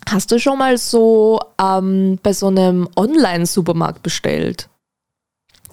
hast 0.09 0.31
du 0.31 0.39
schon 0.39 0.59
mal 0.59 0.79
so 0.79 1.41
ähm, 1.61 2.19
bei 2.23 2.33
so 2.33 2.47
einem 2.49 2.89
Online-Supermarkt 2.97 4.03
bestellt? 4.03 4.69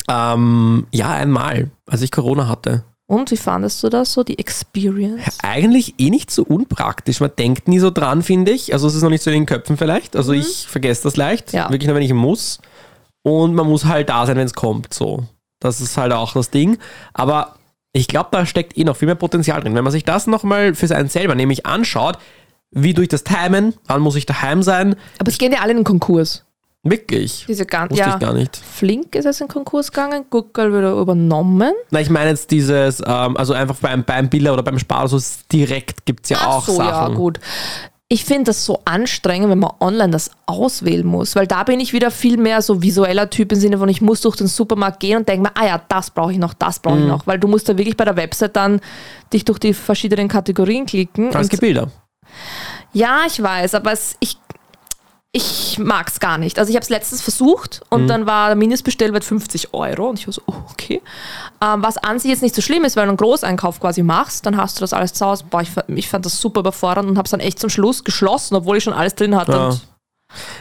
Ähm, 0.08 0.88
ja, 0.92 1.10
einmal, 1.12 1.70
als 1.88 2.02
ich 2.02 2.12
Corona 2.12 2.48
hatte. 2.48 2.84
Und 3.10 3.32
wie 3.32 3.38
fandest 3.38 3.82
du 3.82 3.90
das 3.90 4.14
so, 4.14 4.24
die 4.24 4.38
Experience? 4.38 5.40
Eigentlich 5.42 5.96
eh 5.98 6.12
nicht 6.12 6.30
so 6.30 6.44
unpraktisch. 6.44 7.20
Man 7.20 7.32
denkt 7.40 7.68
nie 7.68 7.80
so 7.80 7.90
dran, 7.90 8.22
finde 8.22 8.52
ich. 8.52 8.72
Also 8.72 8.86
es 8.86 8.94
ist 8.94 9.02
noch 9.02 9.10
nicht 9.10 9.24
so 9.24 9.32
in 9.32 9.38
den 9.38 9.46
Köpfen 9.48 9.78
vielleicht. 9.78 10.16
Also 10.16 10.32
ich 10.32 10.68
vergesse 10.68 11.02
das 11.06 11.18
leicht. 11.18 11.52
Mhm. 11.52 11.58
Ja. 11.58 11.70
Wirklich 11.72 11.88
nur, 11.88 11.96
wenn 11.96 12.04
ich 12.04 12.14
muss. 12.14 12.60
Und 13.24 13.56
man 13.56 13.68
muss 13.68 13.86
halt 13.86 14.10
da 14.10 14.28
sein, 14.28 14.38
wenn 14.38 14.46
es 14.46 14.54
kommt. 14.54 14.94
So. 14.94 15.24
Das 15.60 15.82
ist 15.82 15.98
halt 15.98 16.14
auch 16.14 16.34
das 16.34 16.52
Ding. 16.52 16.78
Aber 17.14 17.56
ich 17.94 18.08
glaube, 18.08 18.30
da 18.32 18.46
steckt 18.46 18.78
eh 18.78 18.84
noch 18.84 18.96
viel 18.96 19.08
mehr 19.08 19.16
Potenzial 19.16 19.60
drin. 19.62 19.74
Wenn 19.74 19.84
man 19.84 19.92
sich 19.92 20.04
das 20.04 20.28
nochmal 20.28 20.76
für 20.76 20.86
seinen 20.86 21.10
selber 21.10 21.34
nämlich 21.34 21.66
anschaut, 21.66 22.20
wie 22.70 22.94
durch 22.94 23.08
das 23.08 23.24
Timen, 23.24 23.74
wann 23.88 24.02
muss 24.02 24.18
ich 24.18 24.28
daheim 24.28 24.62
sein? 24.62 24.96
Aber 25.18 25.30
es 25.30 25.40
gehen 25.40 25.52
ja 25.52 25.62
alle 25.62 25.72
in 25.72 25.78
den 25.78 25.84
Konkurs. 25.84 26.46
Wirklich. 26.84 27.46
Diese 27.48 27.66
ganz, 27.66 27.92
Wusste 27.92 28.06
ja, 28.06 28.14
ich 28.14 28.20
gar 28.20 28.34
nicht. 28.34 28.56
Flink 28.56 29.14
ist 29.16 29.26
es 29.26 29.42
in 29.42 29.48
Konkurs 29.50 29.92
gegangen, 29.92 30.26
Google 30.30 30.70
wieder 30.78 30.94
übernommen. 30.94 31.74
Na, 31.92 32.00
ich 32.00 32.10
meine 32.10 32.30
jetzt 32.30 32.52
dieses, 32.52 33.02
ähm, 33.06 33.36
also 33.36 33.54
einfach 33.54 33.76
beim, 33.76 34.04
beim 34.06 34.30
Biller 34.30 34.54
oder 34.54 34.64
beim 34.64 34.80
Spar, 34.80 35.08
so 35.10 35.20
direkt 35.52 36.06
gibt 36.06 36.24
es 36.24 36.30
ja 36.30 36.38
Ach 36.40 36.48
auch 36.48 36.66
so, 36.66 36.80
ja, 36.82 36.86
Sachen. 36.90 37.16
gut. 37.16 37.40
Ich 38.12 38.24
finde 38.26 38.46
das 38.46 38.66
so 38.66 38.80
anstrengend, 38.86 39.50
wenn 39.52 39.60
man 39.60 39.72
online 39.82 40.10
das 40.12 40.32
auswählen 40.48 41.06
muss, 41.06 41.36
weil 41.36 41.46
da 41.46 41.64
bin 41.64 41.80
ich 41.80 41.94
wieder 41.94 42.10
viel 42.10 42.38
mehr 42.38 42.62
so 42.64 42.82
visueller 42.82 43.30
Typ 43.30 43.52
im 43.52 43.60
Sinne 43.60 43.78
von, 43.78 43.88
ich 43.90 44.02
muss 44.02 44.22
durch 44.22 44.38
den 44.38 44.48
Supermarkt 44.48 45.00
gehen 45.02 45.18
und 45.18 45.28
denke 45.30 45.44
mir, 45.44 45.52
ah 45.56 45.68
ja, 45.68 45.82
das 45.90 46.10
brauche 46.10 46.32
ich 46.32 46.40
noch, 46.40 46.54
das 46.56 46.80
brauche 46.80 46.96
ich 46.98 47.04
Mhm. 47.04 47.10
noch, 47.10 47.28
weil 47.28 47.38
du 47.38 47.48
musst 47.48 47.70
da 47.70 47.78
wirklich 47.78 47.98
bei 47.98 48.06
der 48.06 48.16
Website 48.16 48.56
dann 48.56 48.80
dich 49.32 49.46
durch 49.46 49.60
die 49.60 49.74
verschiedenen 49.76 50.28
Kategorien 50.28 50.86
klicken. 50.88 51.30
Es 51.36 51.50
gibt 51.50 51.62
Bilder. 51.62 51.92
Ja, 52.94 53.22
ich 53.28 53.44
weiß, 53.44 53.76
aber 53.76 53.92
es, 53.92 54.16
ich, 54.20 54.38
ich 55.32 55.78
mag 55.78 56.08
es 56.08 56.20
gar 56.20 56.38
nicht. 56.40 56.58
Also 56.58 56.70
ich 56.70 56.76
habe 56.76 56.84
es 56.84 56.90
letztens 56.90 57.22
versucht 57.22 57.82
und 57.90 58.08
dann 58.08 58.26
war 58.26 58.48
der 58.48 58.56
Mindestbestellwert 58.56 59.24
50 59.24 59.74
Euro 59.76 60.10
und 60.10 60.18
ich 60.18 60.26
war 60.26 60.34
so, 60.34 60.42
oh, 60.48 60.56
okay. 60.72 61.02
Ähm, 61.64 61.84
was 61.84 61.98
an 61.98 62.18
sich 62.18 62.32
jetzt 62.32 62.42
nicht 62.42 62.56
so 62.56 62.62
schlimm 62.64 62.84
ist, 62.84 62.96
weil 62.96 63.06
du 63.06 63.10
einen 63.10 63.18
Großeinkauf 63.18 63.80
quasi 63.80 64.02
machst, 64.02 64.46
dann 64.48 64.58
hast 64.58 64.78
du 64.78 64.82
das 64.82 64.92
alles 64.92 65.14
zu 65.14 65.26
Hause. 65.26 65.44
Boah, 65.50 65.62
ich, 65.62 65.70
ich 65.88 66.10
fand 66.10 66.26
das 66.26 66.42
super 66.42 66.62
überfordernd 66.62 67.08
und 67.08 67.18
habe 67.18 67.26
es 67.26 67.32
dann 67.32 67.42
echt 67.42 67.60
zum 67.60 67.70
Schluss 67.70 68.04
geschlossen, 68.04 68.56
obwohl 68.56 68.78
ich 68.78 68.84
schon 68.84 68.94
alles 68.94 69.14
drin 69.14 69.36
hatte. 69.36 69.52
Ja. 69.52 69.78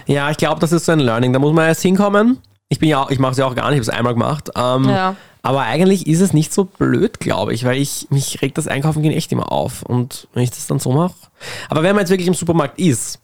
Ja, 0.06 0.30
ich 0.30 0.36
glaube, 0.36 0.60
das 0.60 0.72
ist 0.72 0.86
so 0.86 0.92
ein 0.92 1.00
Learning. 1.00 1.32
Da 1.32 1.38
muss 1.38 1.52
man 1.52 1.66
erst 1.66 1.82
hinkommen. 1.82 2.38
Ich 2.68 2.78
bin 2.78 2.88
ja 2.90 3.02
auch, 3.02 3.10
ich 3.10 3.18
mache 3.18 3.32
es 3.32 3.38
ja 3.38 3.46
auch 3.46 3.54
gar 3.54 3.70
nicht, 3.70 3.80
ich 3.80 3.86
habe 3.86 3.92
es 3.92 3.98
einmal 3.98 4.14
gemacht. 4.14 4.50
Ähm, 4.54 4.88
Ja. 4.88 5.16
Aber 5.42 5.62
eigentlich 5.62 6.06
ist 6.06 6.20
es 6.20 6.34
nicht 6.34 6.52
so 6.52 6.64
blöd, 6.64 7.20
glaube 7.20 7.54
ich, 7.54 7.64
weil 7.64 7.76
ich 7.78 8.08
mich 8.10 8.42
regt 8.42 8.58
das 8.58 8.66
Einkaufen 8.66 9.02
gehen 9.02 9.12
echt 9.12 9.32
immer 9.32 9.50
auf. 9.50 9.82
Und 9.82 10.28
wenn 10.34 10.42
ich 10.42 10.50
das 10.50 10.66
dann 10.66 10.78
so 10.78 10.92
mache. 10.92 11.14
Aber 11.70 11.82
wenn 11.82 11.94
man 11.94 12.00
jetzt 12.00 12.10
wirklich 12.10 12.28
im 12.28 12.34
Supermarkt 12.34 12.78
ist, 12.78 13.20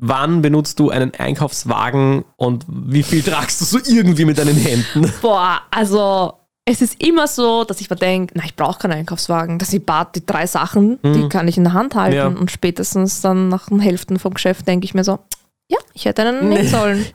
wann 0.00 0.42
benutzt 0.42 0.78
du 0.78 0.90
einen 0.90 1.12
Einkaufswagen 1.14 2.24
und 2.36 2.64
wie 2.68 3.02
viel 3.02 3.22
tragst 3.22 3.60
du 3.60 3.64
so 3.64 3.78
irgendwie 3.78 4.24
mit 4.24 4.38
deinen 4.38 4.56
Händen? 4.56 5.12
Boah, 5.22 5.60
also 5.70 6.34
es 6.64 6.82
ist 6.82 7.02
immer 7.02 7.26
so, 7.26 7.64
dass 7.64 7.80
ich 7.80 7.90
mir 7.90 7.96
denke, 7.96 8.34
na, 8.36 8.44
ich 8.44 8.54
brauche 8.54 8.78
keinen 8.78 8.92
Einkaufswagen. 8.92 9.58
Das 9.58 9.70
sind 9.70 9.88
die, 9.88 10.02
die 10.14 10.26
drei 10.26 10.46
Sachen, 10.46 10.98
die 11.02 11.28
kann 11.28 11.48
ich 11.48 11.56
in 11.56 11.64
der 11.64 11.72
Hand 11.72 11.94
halten. 11.94 12.16
Ja. 12.16 12.26
Und 12.26 12.50
spätestens 12.50 13.20
dann 13.20 13.48
nach 13.48 13.68
den 13.68 13.80
Hälften 13.80 14.18
vom 14.18 14.34
Geschäft 14.34 14.68
denke 14.68 14.84
ich 14.84 14.94
mir 14.94 15.02
so, 15.02 15.18
ja, 15.70 15.78
ich 15.94 16.04
hätte 16.04 16.22
einen 16.22 16.48
nehmen 16.48 16.68
sollen. 16.68 17.06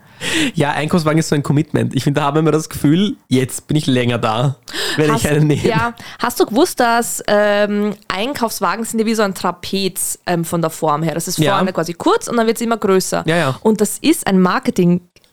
Ja, 0.54 0.72
Einkaufswagen 0.72 1.20
ist 1.20 1.28
so 1.28 1.36
ein 1.36 1.44
Commitment. 1.44 1.94
Ich 1.94 2.06
finde, 2.06 2.22
da 2.22 2.26
haben 2.28 2.36
wir 2.36 2.39
immer 2.39 2.52
das 2.54 2.70
Gefühl, 2.70 3.18
jetzt 3.28 3.68
bin 3.68 3.76
ich 3.76 3.86
länger 3.86 4.18
da, 4.18 4.56
wenn 4.96 5.13
ich 5.13 5.28
einen 5.28 5.46
nehme. 5.46 5.68
Ja, 5.68 5.94
hast 6.20 6.39
du 6.39 6.46
gewusst, 6.46 6.80
dass 6.80 7.22
ähm, 7.28 7.94
Einkaufswagen 8.08 8.86
sind 8.86 9.02
ja 9.02 9.06
wie 9.06 9.13
so 9.13 9.24
ein 9.24 9.36
Trapez 9.36 10.18
ähm, 10.26 10.46
von 10.46 10.62
der 10.62 10.70
Form 10.70 11.04
her. 11.04 11.13
Das 11.13 11.28
ist 11.28 11.38
Ja. 11.38 11.58
vorne 11.58 11.74
quasi 11.74 11.94
kurz 11.94 12.30
und 12.30 12.38
dann 12.38 12.48
wird 12.48 12.56
es 12.56 12.62
immer 12.62 12.78
größer. 12.78 13.24
Ja, 13.28 13.36
ja. 13.36 13.60
Und 13.62 13.82
das 13.82 13.98
ist 14.00 14.26
ein 14.26 14.39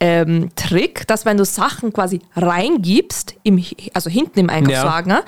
Marketing-Trick, 0.02 1.06
dass 1.06 1.24
wenn 1.24 1.36
du 1.36 1.44
Sachen 1.44 1.92
quasi 1.92 2.20
reingibst, 2.36 3.34
im, 3.42 3.62
also 3.94 4.10
hinten 4.10 4.40
im 4.40 4.50
Einkaufswagen, 4.50 5.10
ja. 5.12 5.22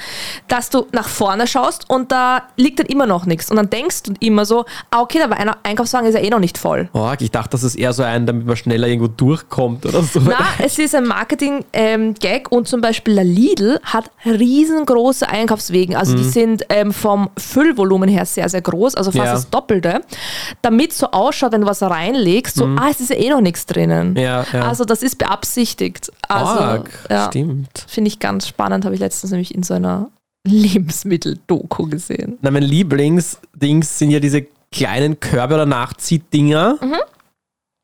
dass 0.48 0.70
du 0.70 0.86
nach 0.92 1.08
vorne 1.08 1.46
schaust 1.46 1.88
und 1.88 2.12
da 2.12 2.42
liegt 2.56 2.78
dann 2.78 2.86
immer 2.86 3.06
noch 3.06 3.26
nichts. 3.26 3.50
Und 3.50 3.56
dann 3.56 3.70
denkst 3.70 4.04
du 4.04 4.14
immer 4.20 4.44
so, 4.44 4.64
ah, 4.90 5.00
okay, 5.00 5.22
aber 5.22 5.36
ein 5.36 5.50
Einkaufswagen 5.62 6.08
ist 6.08 6.14
ja 6.14 6.20
eh 6.20 6.30
noch 6.30 6.38
nicht 6.40 6.58
voll. 6.58 6.88
Oh, 6.92 7.10
ich 7.18 7.30
dachte, 7.30 7.50
das 7.50 7.62
ist 7.62 7.76
eher 7.76 7.92
so 7.92 8.02
ein, 8.02 8.26
damit 8.26 8.46
man 8.46 8.56
schneller 8.56 8.86
irgendwo 8.88 9.08
durchkommt 9.08 9.86
oder 9.86 10.02
so. 10.02 10.20
Na, 10.24 10.38
es 10.62 10.78
ist 10.78 10.94
ein 10.94 11.06
Marketing-Gag 11.06 12.50
und 12.50 12.68
zum 12.68 12.80
Beispiel 12.80 13.14
der 13.14 13.24
Lidl 13.24 13.80
hat 13.84 14.10
riesengroße 14.24 15.28
Einkaufswegen. 15.28 15.96
Also 15.96 16.12
Mhm. 16.14 16.16
die 16.18 16.24
sind 16.24 16.66
ähm, 16.68 16.92
vom 16.92 17.30
Füllvolumen 17.38 18.08
her 18.08 18.26
sehr, 18.26 18.48
sehr 18.48 18.60
groß, 18.62 18.94
also 18.94 19.10
fast 19.10 19.24
Ja. 19.24 19.32
das 19.32 19.50
Doppelte. 19.50 20.00
Damit 20.62 20.92
so 20.92 21.10
ausschaut, 21.10 21.52
wenn 21.52 21.62
du 21.62 21.66
was 21.66 21.82
reinlegst, 21.82 22.56
so, 22.56 22.64
ah, 22.64 22.88
es 22.90 23.00
ist 23.00 23.10
ja 23.10 23.16
eh 23.16 23.30
noch 23.30 23.40
nichts 23.40 23.66
drinnen. 23.66 24.10
Mhm. 24.10 24.16
Ja, 24.16 24.44
ja. 24.52 24.63
Also 24.68 24.84
das 24.84 25.02
ist 25.02 25.16
beabsichtigt. 25.18 26.10
Also, 26.28 26.52
Arg, 26.60 26.90
ja, 27.10 27.26
stimmt. 27.28 27.84
finde 27.88 28.08
ich 28.08 28.18
ganz 28.18 28.46
spannend, 28.48 28.84
habe 28.84 28.94
ich 28.94 29.00
letztens 29.00 29.30
nämlich 29.32 29.54
in 29.54 29.62
so 29.62 29.74
einer 29.74 30.10
Lebensmittel-Doku 30.46 31.86
gesehen. 31.86 32.38
Na, 32.42 32.50
mein 32.50 32.62
Lieblingsdings 32.62 33.98
sind 33.98 34.10
ja 34.10 34.20
diese 34.20 34.46
kleinen 34.72 35.20
Körbe- 35.20 35.54
oder 35.54 35.66
Nachziehdinger. 35.66 36.78
Mhm. 36.80 36.96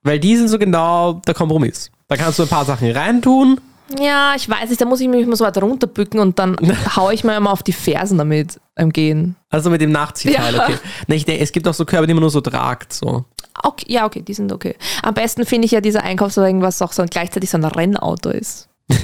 Weil 0.03 0.19
die 0.19 0.37
sind 0.37 0.49
so 0.49 0.59
genau 0.59 1.15
der 1.27 1.35
Kompromiss. 1.35 1.91
Da 2.09 2.17
kannst 2.17 2.39
du 2.39 2.43
ein 2.45 2.49
paar 2.49 2.65
Sachen 2.65 2.91
reintun. 2.91 3.61
Ja, 3.99 4.35
ich 4.37 4.49
weiß 4.49 4.69
nicht, 4.71 4.81
da 4.81 4.85
muss 4.85 5.01
ich 5.01 5.09
mich 5.09 5.23
immer 5.23 5.37
so 5.37 5.45
weit 5.45 5.61
runterbücken 5.61 6.21
und 6.21 6.39
dann 6.39 6.57
haue 6.97 7.13
ich 7.13 7.25
mir 7.25 7.37
immer 7.37 7.51
auf 7.53 7.63
die 7.63 7.73
Fersen 7.73 8.19
damit 8.19 8.61
beim 8.77 8.91
Gehen. 8.93 9.37
Also 9.51 9.69
mit 9.69 9.81
dem 9.81 9.91
Nachziehteil, 9.93 10.55
Ja. 10.55 10.63
okay. 10.65 10.77
Nee, 11.07 11.17
ich 11.17 11.25
denke, 11.25 11.43
es 11.43 11.53
gibt 11.53 11.67
auch 11.69 11.75
so 11.75 11.85
Körbe, 11.85 12.07
die 12.07 12.15
man 12.15 12.21
nur 12.23 12.31
so 12.31 12.41
tragt. 12.41 12.93
So. 12.93 13.25
Okay, 13.63 13.87
ja, 13.89 14.07
okay, 14.07 14.23
die 14.23 14.35
sind 14.35 14.53
okay. 14.53 14.77
Am 15.03 15.15
besten 15.15 15.45
finde 15.47 15.67
ich 15.67 15.73
ja 15.73 15.81
dieser 15.81 16.03
Einkaufswagen, 16.03 16.63
was 16.63 16.81
auch 16.83 16.93
so 16.93 17.05
gleichzeitig 17.09 17.51
so 17.51 17.59
ein 17.59 17.65
Rennauto 17.65 18.31
ist. 18.31 18.69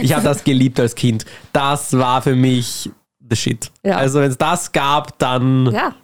Ich 0.00 0.12
habe 0.14 0.22
das 0.24 0.44
geliebt 0.44 0.80
als 0.80 0.94
Kind. 0.94 1.24
Das 1.52 1.92
war 1.96 2.22
für 2.22 2.34
mich 2.34 2.90
the 3.28 3.36
shit. 3.36 3.70
Ja. 3.84 3.96
Also 3.96 4.20
wenn 4.20 4.30
es 4.30 4.38
das 4.38 4.72
gab, 4.72 5.18
dann 5.18 5.66
Ja, 5.72 5.94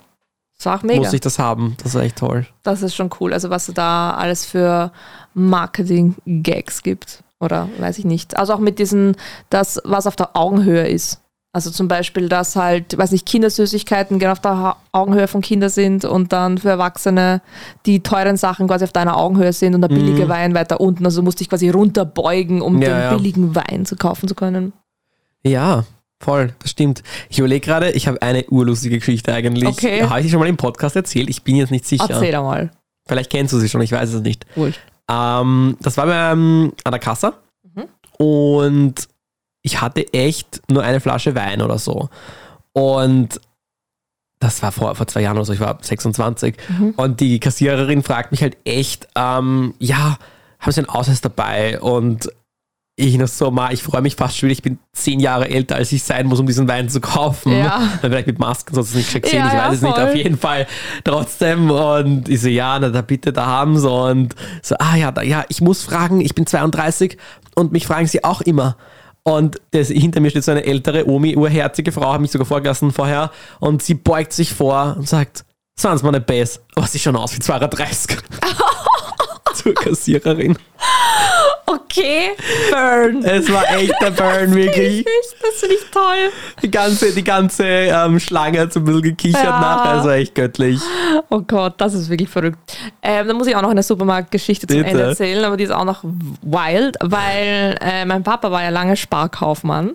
das 0.56 0.66
war 0.66 0.78
auch 0.78 0.82
mega. 0.82 1.00
muss 1.00 1.12
ich 1.12 1.20
das 1.20 1.38
haben. 1.38 1.76
Das 1.82 1.94
war 1.94 2.02
echt 2.02 2.16
toll. 2.16 2.46
Das 2.62 2.82
ist 2.82 2.94
schon 2.94 3.10
cool. 3.20 3.32
Also 3.32 3.50
was 3.50 3.68
es 3.68 3.74
da 3.74 4.12
alles 4.14 4.44
für 4.44 4.92
Marketing-Gags 5.34 6.82
gibt. 6.82 7.22
Oder 7.40 7.68
weiß 7.78 7.98
ich 7.98 8.04
nicht. 8.04 8.37
Also 8.37 8.54
auch 8.54 8.58
mit 8.58 8.78
diesen, 8.78 9.16
das, 9.50 9.80
was 9.84 10.06
auf 10.06 10.16
der 10.16 10.37
Augenhöhe 10.37 10.87
ist. 10.88 11.20
Also 11.54 11.70
zum 11.70 11.86
Beispiel, 11.86 12.28
dass 12.28 12.56
halt, 12.56 12.98
weiß 12.98 13.12
nicht, 13.12 13.26
Kindersüßigkeiten 13.26 14.18
gerne 14.18 14.32
auf 14.32 14.40
der 14.40 14.76
Augenhöhe 14.92 15.28
von 15.28 15.40
Kindern 15.40 15.70
sind 15.70 16.04
und 16.04 16.32
dann 16.32 16.58
für 16.58 16.68
Erwachsene 16.70 17.40
die 17.86 18.02
teuren 18.02 18.36
Sachen 18.36 18.66
quasi 18.66 18.84
auf 18.84 18.92
deiner 18.92 19.16
Augenhöhe 19.16 19.52
sind 19.52 19.74
und 19.74 19.80
der 19.80 19.88
billige 19.88 20.28
Wein 20.28 20.52
weiter 20.54 20.80
unten. 20.80 21.04
Also 21.06 21.20
du 21.20 21.24
musst 21.24 21.38
dich 21.38 21.48
quasi 21.48 21.70
runterbeugen, 21.70 22.60
um 22.60 22.74
Mhm. 22.74 22.82
Ja, 22.82 22.88
den 22.88 22.98
ja. 23.00 23.16
billigen 23.16 23.54
Wein 23.54 23.86
zu 23.86 23.94
kaufen 23.94 24.28
zu 24.28 24.34
können. 24.34 24.72
Ja, 25.44 25.84
voll, 26.20 26.52
das 26.58 26.72
stimmt. 26.72 27.04
Ich 27.28 27.38
überlege 27.38 27.64
gerade, 27.64 27.90
ich 27.92 28.08
habe 28.08 28.20
eine 28.20 28.44
urlustige 28.50 28.98
Geschichte 28.98 29.32
eigentlich. 29.32 29.68
Okay. 29.68 30.02
Habe 30.02 30.22
ich 30.22 30.30
schon 30.32 30.40
mal 30.40 30.48
im 30.48 30.56
Podcast 30.56 30.96
erzählt? 30.96 31.30
Ich 31.30 31.44
bin 31.44 31.54
jetzt 31.54 31.70
nicht 31.70 31.86
sicher. 31.86 32.06
Erzähl 32.10 32.34
einmal. 32.34 32.70
Vielleicht 33.06 33.30
kennst 33.30 33.52
du 33.52 33.58
sie 33.60 33.68
schon, 33.68 33.80
ich 33.82 33.92
weiß 33.92 34.12
es 34.12 34.22
nicht. 34.22 34.44
Wurscht. 34.56 34.80
Ähm, 35.08 35.76
das 35.80 35.96
war 35.98 36.06
beim, 36.06 36.72
an 36.82 36.90
der 36.90 36.98
Kasse 36.98 37.34
und 38.18 38.94
ich 39.64 39.81
hatte 39.81 40.12
echt 40.12 40.62
nur 40.70 40.85
eine 40.85 41.00
Flasche 41.00 41.35
Wein 41.35 41.62
oder 41.62 41.79
so. 41.79 42.11
Und 42.72 43.40
das 44.38 44.62
war 44.62 44.70
vor, 44.72 44.94
vor 44.94 45.07
zwei 45.07 45.22
Jahren 45.22 45.37
oder 45.37 45.46
so, 45.46 45.55
ich 45.55 45.61
war 45.61 45.79
26. 45.81 46.55
Und 46.96 47.20
die 47.20 47.40
Kassiererin 47.40 48.03
fragt 48.03 48.31
mich 48.31 48.42
halt 48.42 48.59
echt, 48.64 49.09
ähm, 49.16 49.74
ja, 49.79 50.18
haben 50.61 50.72
Sie 50.72 50.81
einen 50.81 50.90
Ausweis 50.90 51.22
dabei? 51.22 51.81
Und 51.81 52.29
ich 52.96 53.16
noch 53.16 53.27
so, 53.27 53.50
ma, 53.50 53.70
ich 53.72 53.83
freue 53.83 54.03
mich 54.03 54.16
fast 54.16 54.37
schon 54.37 54.48
wieder, 54.48 54.59
ich 54.59 54.62
bin 54.62 54.79
zehn 54.92 55.18
Jahre 55.18 55.48
älter, 55.48 55.77
als 55.77 55.90
ich 55.92 56.03
sein 56.03 56.27
muss, 56.27 56.38
um 56.38 56.46
diesen 56.46 56.68
Wein 56.68 56.90
zu 56.90 57.00
kaufen. 57.00 57.53
Ja. 57.53 57.88
Dann 58.03 58.11
vielleicht 58.11 58.27
mit 58.27 58.38
Masken, 58.38 58.74
sonst 58.74 58.94
nicht 58.94 59.11
gesehen, 59.11 59.38
Ja, 59.38 59.46
ich 59.46 59.53
ja, 59.55 59.66
weiß 59.66 59.74
es 59.77 59.83
nicht, 59.83 59.98
auf 59.98 60.14
jeden 60.14 60.38
Fall 60.38 60.66
trotzdem. 61.05 61.70
Und 61.70 62.29
ich 62.29 62.42
so, 62.42 62.48
ja, 62.48 62.79
na, 62.79 62.90
da 62.90 63.00
bitte, 63.00 63.33
da 63.33 63.46
haben 63.46 63.79
sie. 63.79 63.90
Und 63.90 64.35
so, 64.62 64.77
ah 64.79 64.94
ja, 64.94 65.11
da, 65.11 65.22
ja, 65.22 65.44
ich 65.48 65.62
muss 65.62 65.83
fragen, 65.83 66.20
ich 66.20 66.35
bin 66.35 66.46
32 66.46 67.16
und 67.55 67.72
mich 67.72 67.87
fragen 67.87 68.07
sie 68.07 68.22
auch 68.24 68.42
immer. 68.42 68.77
Und 69.24 69.60
das, 69.70 69.88
hinter 69.88 70.20
mir 70.20 70.30
steht 70.30 70.44
so 70.44 70.50
eine 70.50 70.64
ältere 70.64 71.08
Omi, 71.08 71.34
urherzige 71.34 71.92
Frau, 71.92 72.12
hat 72.12 72.20
mich 72.20 72.30
sogar 72.30 72.46
vorgelassen 72.46 72.92
vorher. 72.92 73.30
Und 73.58 73.82
sie 73.82 73.94
beugt 73.94 74.34
sich 74.34 74.52
vor 74.52 74.96
und 74.98 75.08
sagt, 75.08 75.46
sagen 75.76 75.96
Sie 75.96 76.04
mal 76.04 76.12
nicht 76.12 76.26
Bass, 76.26 76.60
aber 76.74 76.87
sie 76.87 76.98
schon 76.98 77.16
aus 77.16 77.34
wie 77.34 77.40
32. 77.40 78.18
Zur 79.54 79.74
Kassiererin. 79.74 80.56
Okay, 81.66 82.30
Burn. 82.70 83.24
Es 83.24 83.50
war 83.50 83.64
echt 83.76 83.94
der 84.00 84.10
Burn, 84.10 84.54
wirklich. 84.54 85.04
Das 85.40 85.60
finde 85.60 85.74
ich 85.76 85.90
toll. 85.90 86.30
Die 86.62 86.70
ganze, 86.70 87.12
die 87.12 87.24
ganze 87.24 87.64
ähm, 87.64 88.20
Schlange 88.20 88.60
hat 88.60 88.72
so 88.72 88.80
ein 88.80 88.84
bisschen 88.84 89.02
gekichert 89.02 89.42
Ja. 89.44 89.60
nachher. 89.60 89.98
Es 90.00 90.04
war 90.04 90.14
echt 90.14 90.34
göttlich. 90.34 90.80
Oh 91.30 91.40
Gott, 91.40 91.74
das 91.78 91.94
ist 91.94 92.10
wirklich 92.10 92.28
verrückt. 92.28 92.58
Ähm, 93.02 93.26
dann 93.28 93.36
muss 93.36 93.46
ich 93.46 93.56
auch 93.56 93.62
noch 93.62 93.70
eine 93.70 93.82
Supermarktgeschichte 93.82 94.66
zum. 94.66 94.84
Ende 94.84 95.02
erzählen, 95.02 95.44
aber 95.44 95.56
die 95.56 95.64
ist 95.64 95.70
auch 95.72 95.84
noch 95.84 96.02
wild, 96.42 96.96
weil 97.00 97.76
äh, 97.80 98.04
mein 98.04 98.22
Papa 98.22 98.50
war 98.50 98.62
ja 98.62 98.68
lange 98.70 98.96
Sparkaufmann. 98.96 99.92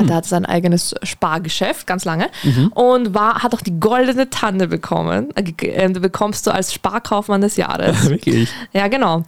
Hm. 0.00 0.06
Der 0.06 0.16
hat 0.16 0.26
sein 0.26 0.44
eigenes 0.46 0.94
Spargeschäft, 1.02 1.86
ganz 1.86 2.04
lange. 2.04 2.28
Mhm. 2.42 2.68
Und 2.68 3.14
war, 3.14 3.42
hat 3.42 3.54
auch 3.54 3.60
die 3.60 3.78
goldene 3.78 4.30
Tanne 4.30 4.68
bekommen. 4.68 5.28
Äh, 5.34 5.66
äh, 5.66 5.86
Du 5.96 6.00
bekommst 6.00 6.46
du 6.46 6.50
als 6.50 6.74
Sparkaufmann 6.74 7.40
des 7.40 7.56
Jahres. 7.56 8.08
Wirklich. 8.08 8.50
Ja, 8.72 8.88
genau. 8.88 9.22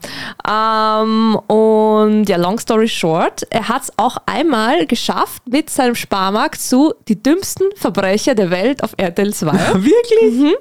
Ähm, 0.46 1.37
und 1.46 2.28
ja, 2.28 2.37
long 2.37 2.59
story 2.59 2.88
short, 2.88 3.46
er 3.50 3.68
hat 3.68 3.83
es 3.85 3.92
auch 3.96 4.18
einmal 4.26 4.87
geschafft 4.87 5.42
mit 5.48 5.70
seinem 5.70 5.94
Sparmarkt 5.94 6.61
zu 6.61 6.94
die 7.09 7.22
dümmsten 7.22 7.66
Verbrecher 7.76 8.35
der 8.35 8.50
Welt 8.50 8.83
auf 8.83 8.92
RTL 8.96 9.33
2. 9.33 9.52
Wirklich? 9.74 10.57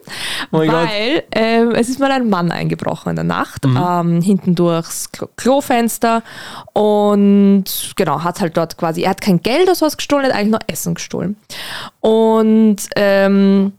Oh 0.52 0.58
mein 0.58 0.70
Gott. 0.70 0.88
Weil 0.88 1.24
ähm, 1.32 1.72
es 1.72 1.90
ist 1.90 2.00
mal 2.00 2.12
ein 2.12 2.30
Mann 2.30 2.52
eingebrochen 2.52 3.10
in 3.10 3.16
der 3.16 3.26
Nacht, 3.26 3.66
ähm, 3.66 4.22
hinten 4.22 4.56
durchs 4.56 5.12
Klo 5.12 5.28
Klofenster 5.36 6.24
und 6.74 7.66
genau, 7.96 8.24
hat 8.24 8.42
halt 8.42 8.56
dort 8.58 8.78
quasi, 8.78 9.02
er 9.02 9.12
hat 9.12 9.22
kein 9.22 9.42
Geld 9.42 9.64
oder 9.64 9.76
sowas 9.76 9.97
gestohlen, 9.98 10.26
hat 10.26 10.34
eigentlich 10.34 10.52
nur 10.52 10.60
Essen 10.68 10.96
gestohlen. 10.96 11.36
Und 12.00 12.78
ähm, 12.96 13.74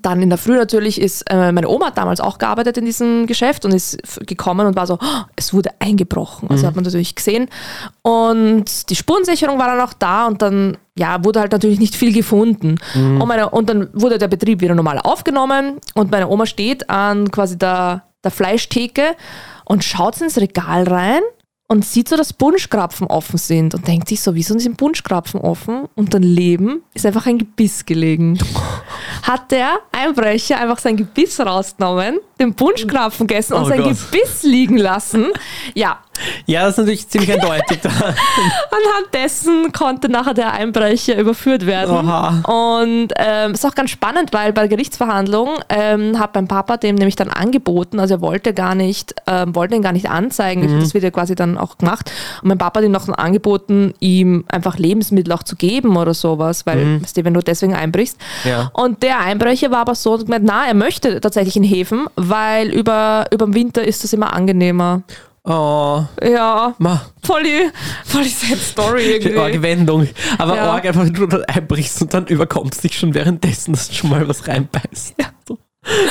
dann 0.00 0.22
in 0.22 0.30
der 0.30 0.38
Früh 0.38 0.56
natürlich 0.56 1.00
ist, 1.00 1.22
äh, 1.30 1.52
meine 1.52 1.68
Oma 1.68 1.88
hat 1.88 1.98
damals 1.98 2.20
auch 2.20 2.38
gearbeitet 2.38 2.78
in 2.78 2.86
diesem 2.86 3.26
Geschäft 3.26 3.64
und 3.66 3.72
ist 3.72 3.98
gekommen 4.26 4.66
und 4.66 4.74
war 4.74 4.86
so, 4.86 4.94
"Oh, 4.94 5.20
es 5.36 5.52
wurde 5.52 5.70
eingebrochen. 5.80 6.48
Also 6.50 6.66
hat 6.66 6.74
man 6.76 6.84
natürlich 6.84 7.14
gesehen. 7.14 7.48
Und 8.00 8.88
die 8.88 8.96
Spurensicherung 8.96 9.58
war 9.58 9.66
dann 9.66 9.80
auch 9.80 9.92
da 9.92 10.26
und 10.26 10.40
dann, 10.40 10.78
ja, 10.96 11.22
wurde 11.24 11.40
halt 11.40 11.52
natürlich 11.52 11.78
nicht 11.78 11.94
viel 11.94 12.12
gefunden. 12.14 12.78
Und, 13.20 13.28
meine, 13.28 13.50
und 13.50 13.68
dann 13.68 13.90
wurde 13.92 14.16
der 14.16 14.28
Betrieb 14.28 14.62
wieder 14.62 14.74
normal 14.74 14.98
aufgenommen 14.98 15.78
und 15.94 16.10
meine 16.10 16.28
Oma 16.28 16.46
steht 16.46 16.88
an 16.88 17.30
quasi 17.30 17.58
der, 17.58 18.04
der 18.24 18.30
Fleischtheke 18.30 19.14
und 19.66 19.84
schaut 19.84 20.18
ins 20.22 20.38
Regal 20.38 20.84
rein 20.84 21.20
und 21.72 21.86
sieht 21.86 22.06
so, 22.06 22.16
dass 22.18 22.34
Bunschkrapfen 22.34 23.06
offen 23.06 23.38
sind 23.38 23.74
und 23.74 23.88
denkt 23.88 24.06
sich 24.06 24.20
so, 24.20 24.34
wieso 24.34 24.58
sind 24.58 24.76
Bunschkrapfen 24.76 25.40
offen? 25.40 25.88
Und 25.94 26.12
daneben 26.12 26.82
ist 26.92 27.06
einfach 27.06 27.24
ein 27.26 27.38
Gebiss 27.38 27.86
gelegen. 27.86 28.38
Hat 29.22 29.50
der 29.50 29.78
Einbrecher 29.90 30.60
einfach 30.60 30.78
sein 30.78 30.98
Gebiss 30.98 31.40
rausgenommen, 31.40 32.18
den 32.38 32.52
Bunschkrapfen 32.52 33.26
gegessen 33.26 33.54
und 33.54 33.62
Oh 33.62 33.68
sein 33.68 33.82
Gott. 33.82 33.96
Gebiss 34.10 34.42
liegen 34.42 34.76
lassen. 34.76 35.28
Ja, 35.74 36.00
Ja, 36.44 36.64
das 36.64 36.72
ist 36.72 36.78
natürlich 36.78 37.08
ziemlich 37.08 37.32
eindeutig. 37.32 37.78
anhand 37.84 39.14
dessen 39.14 39.72
konnte 39.72 40.10
nachher 40.10 40.34
der 40.34 40.52
Einbrecher 40.52 41.16
überführt 41.16 41.64
werden. 41.64 41.96
Oha. 41.96 42.42
Und 42.76 43.12
ähm, 43.16 43.52
ist 43.52 43.64
auch 43.64 43.74
ganz 43.74 43.90
spannend, 43.90 44.32
weil 44.32 44.52
bei 44.52 44.62
der 44.62 44.68
Gerichtsverhandlung 44.68 45.48
ähm, 45.70 46.18
hat 46.18 46.34
mein 46.34 46.48
Papa 46.48 46.76
dem 46.76 46.96
nämlich 46.96 47.16
dann 47.16 47.30
angeboten, 47.30 47.98
also 47.98 48.16
er 48.16 48.20
wollte 48.20 48.52
gar 48.52 48.74
nicht, 48.74 49.14
ähm, 49.26 49.54
wollte 49.54 49.74
ihn 49.74 49.82
gar 49.82 49.92
nicht 49.92 50.10
anzeigen, 50.10 50.80
das 50.80 50.92
wird 50.94 51.04
ja 51.04 51.10
quasi 51.10 51.34
dann 51.34 51.56
auch 51.62 51.78
gemacht. 51.78 52.10
Und 52.42 52.48
mein 52.48 52.58
Papa 52.58 52.80
hat 52.80 52.84
ihm 52.86 52.92
noch 52.92 53.08
angeboten, 53.08 53.94
ihm 54.00 54.44
einfach 54.48 54.78
Lebensmittel 54.78 55.32
auch 55.32 55.42
zu 55.42 55.56
geben 55.56 55.96
oder 55.96 56.14
sowas, 56.14 56.66
weil, 56.66 57.02
weißt 57.02 57.16
du, 57.16 57.24
wenn 57.24 57.34
du 57.34 57.40
deswegen 57.40 57.74
einbrichst. 57.74 58.16
Ja. 58.44 58.70
Und 58.74 59.02
der 59.02 59.20
Einbrecher 59.20 59.70
war 59.70 59.78
aber 59.78 59.94
so, 59.94 60.18
gemeint, 60.18 60.44
na, 60.44 60.66
er 60.66 60.74
möchte 60.74 61.20
tatsächlich 61.20 61.56
in 61.56 61.64
Häfen, 61.64 62.06
weil 62.16 62.68
über, 62.70 63.26
über 63.32 63.46
den 63.46 63.54
Winter 63.54 63.84
ist 63.84 64.04
das 64.04 64.12
immer 64.12 64.32
angenehmer. 64.32 65.02
Oh, 65.44 66.04
Ja, 66.22 66.74
ma. 66.78 67.02
voll 67.24 67.42
die, 67.42 67.68
voll 68.04 68.22
die 68.22 68.28
sad 68.28 68.58
Story 68.58 69.14
irgendwie. 69.14 69.36
Orge 69.36 69.60
Wendung. 69.62 70.06
Aber 70.38 70.54
Ja. 70.54 70.72
Org 70.72 70.84
einfach, 70.86 71.04
wenn 71.04 71.12
du 71.14 71.26
dort 71.26 71.48
einbrichst 71.48 72.00
und 72.00 72.14
dann 72.14 72.26
überkommst 72.26 72.84
dich 72.84 72.96
schon 72.96 73.12
währenddessen, 73.12 73.72
dass 73.72 73.88
du 73.88 73.94
schon 73.94 74.10
mal 74.10 74.28
was 74.28 74.46
reinbeißt. 74.46 75.14
So. 75.18 75.24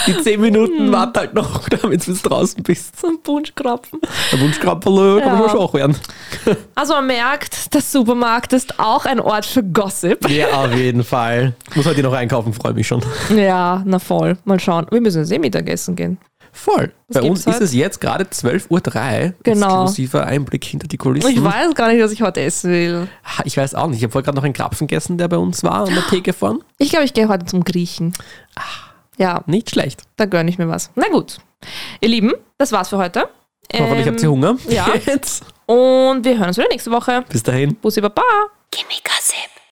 Die 0.05 0.17
zehn 0.21 0.41
Minuten 0.41 0.77
Hm. 0.87 0.91
wart 0.91 1.17
halt 1.17 1.33
noch, 1.33 1.67
damit 1.81 2.05
du 2.05 2.13
draußen 2.13 2.61
bist. 2.61 2.99
So 2.99 3.07
ein 3.07 3.19
Bunschkrapfen. 3.23 3.99
Der 4.31 4.39
Wunschkrapperle 4.41 5.21
kann 5.21 5.39
Ja. 5.39 5.49
schon 5.49 5.57
schwach 5.59 5.73
werden. 5.73 5.95
Also 6.75 6.93
man 6.93 7.07
merkt, 7.07 7.73
der 7.73 7.81
Supermarkt 7.81 8.51
ist 8.53 8.79
auch 8.79 9.05
ein 9.05 9.19
Ort 9.19 9.45
für 9.45 9.63
Gossip. 9.63 10.27
Ja, 10.29 10.47
auf 10.65 10.73
jeden 10.75 11.03
Fall. 11.03 11.53
Muss 11.75 11.85
heute 11.85 12.01
noch 12.03 12.13
einkaufen, 12.13 12.53
freue 12.53 12.73
mich 12.73 12.87
schon. 12.87 13.01
Ja, 13.35 13.81
na 13.85 13.99
voll. 13.99 14.37
Mal 14.43 14.59
schauen. 14.59 14.87
Wir 14.91 14.99
müssen 15.01 15.19
jetzt 15.19 15.31
eh 15.31 15.39
Mittagessen 15.39 15.95
gehen. 15.95 16.17
Voll. 16.53 16.91
Was 17.07 17.21
Bei 17.21 17.29
uns 17.29 17.45
heute? 17.45 17.57
ist 17.57 17.61
es 17.63 17.73
jetzt 17.73 18.01
gerade 18.01 18.25
12.03 18.25 18.67
Uhr. 18.69 19.33
Genau. 19.43 19.83
Exklusiver 19.83 20.25
Einblick 20.25 20.65
hinter 20.65 20.87
die 20.87 20.97
Kulissen. 20.97 21.29
Ich 21.29 21.41
weiß 21.41 21.73
gar 21.75 21.87
nicht, 21.93 22.03
was 22.03 22.11
ich 22.11 22.21
heute 22.21 22.41
essen 22.41 22.71
will. 22.71 23.07
Ich 23.45 23.55
weiß 23.55 23.73
auch 23.75 23.87
nicht. 23.87 23.99
Ich 23.99 24.03
habe 24.03 24.11
vorher 24.11 24.25
gerade 24.25 24.35
noch 24.37 24.43
einen 24.43 24.53
Krapfen 24.53 24.87
gegessen, 24.87 25.17
der 25.17 25.29
bei 25.29 25.37
uns 25.37 25.63
war, 25.63 25.87
an 25.87 25.93
der 25.93 26.03
Theke 26.09 26.33
vorn. 26.33 26.59
Ich 26.77 26.89
glaube, 26.89 27.05
ich 27.05 27.13
gehe 27.13 27.29
heute 27.29 27.45
zum 27.45 27.63
Griechen. 27.63 28.13
Ja, 29.21 29.43
Nicht 29.45 29.69
schlecht. 29.69 30.01
da 30.17 30.25
gönne 30.25 30.49
ich 30.49 30.57
mir 30.57 30.67
was. 30.67 30.89
Na 30.95 31.07
gut. 31.09 31.37
Ihr 31.99 32.09
Lieben, 32.09 32.33
das 32.57 32.71
war's 32.71 32.89
für 32.89 32.97
heute. 32.97 33.29
Hoffentlich 33.73 34.07
Ähm, 34.07 34.13
habt 34.13 34.23
ihr 34.23 34.31
Hunger. 34.31 34.55
ja. 34.67 34.87
Jetzt. 35.05 35.43
Und 35.67 36.25
wir 36.25 36.37
hören 36.37 36.47
uns 36.47 36.57
wieder 36.57 36.67
nächste 36.69 36.91
Woche. 36.91 37.23
Bis 37.29 37.43
dahin. 37.43 37.75
Bussi 37.75 38.01
Baba. 38.01 38.23
Gimme 38.71 38.99
Gossip. 39.03 39.51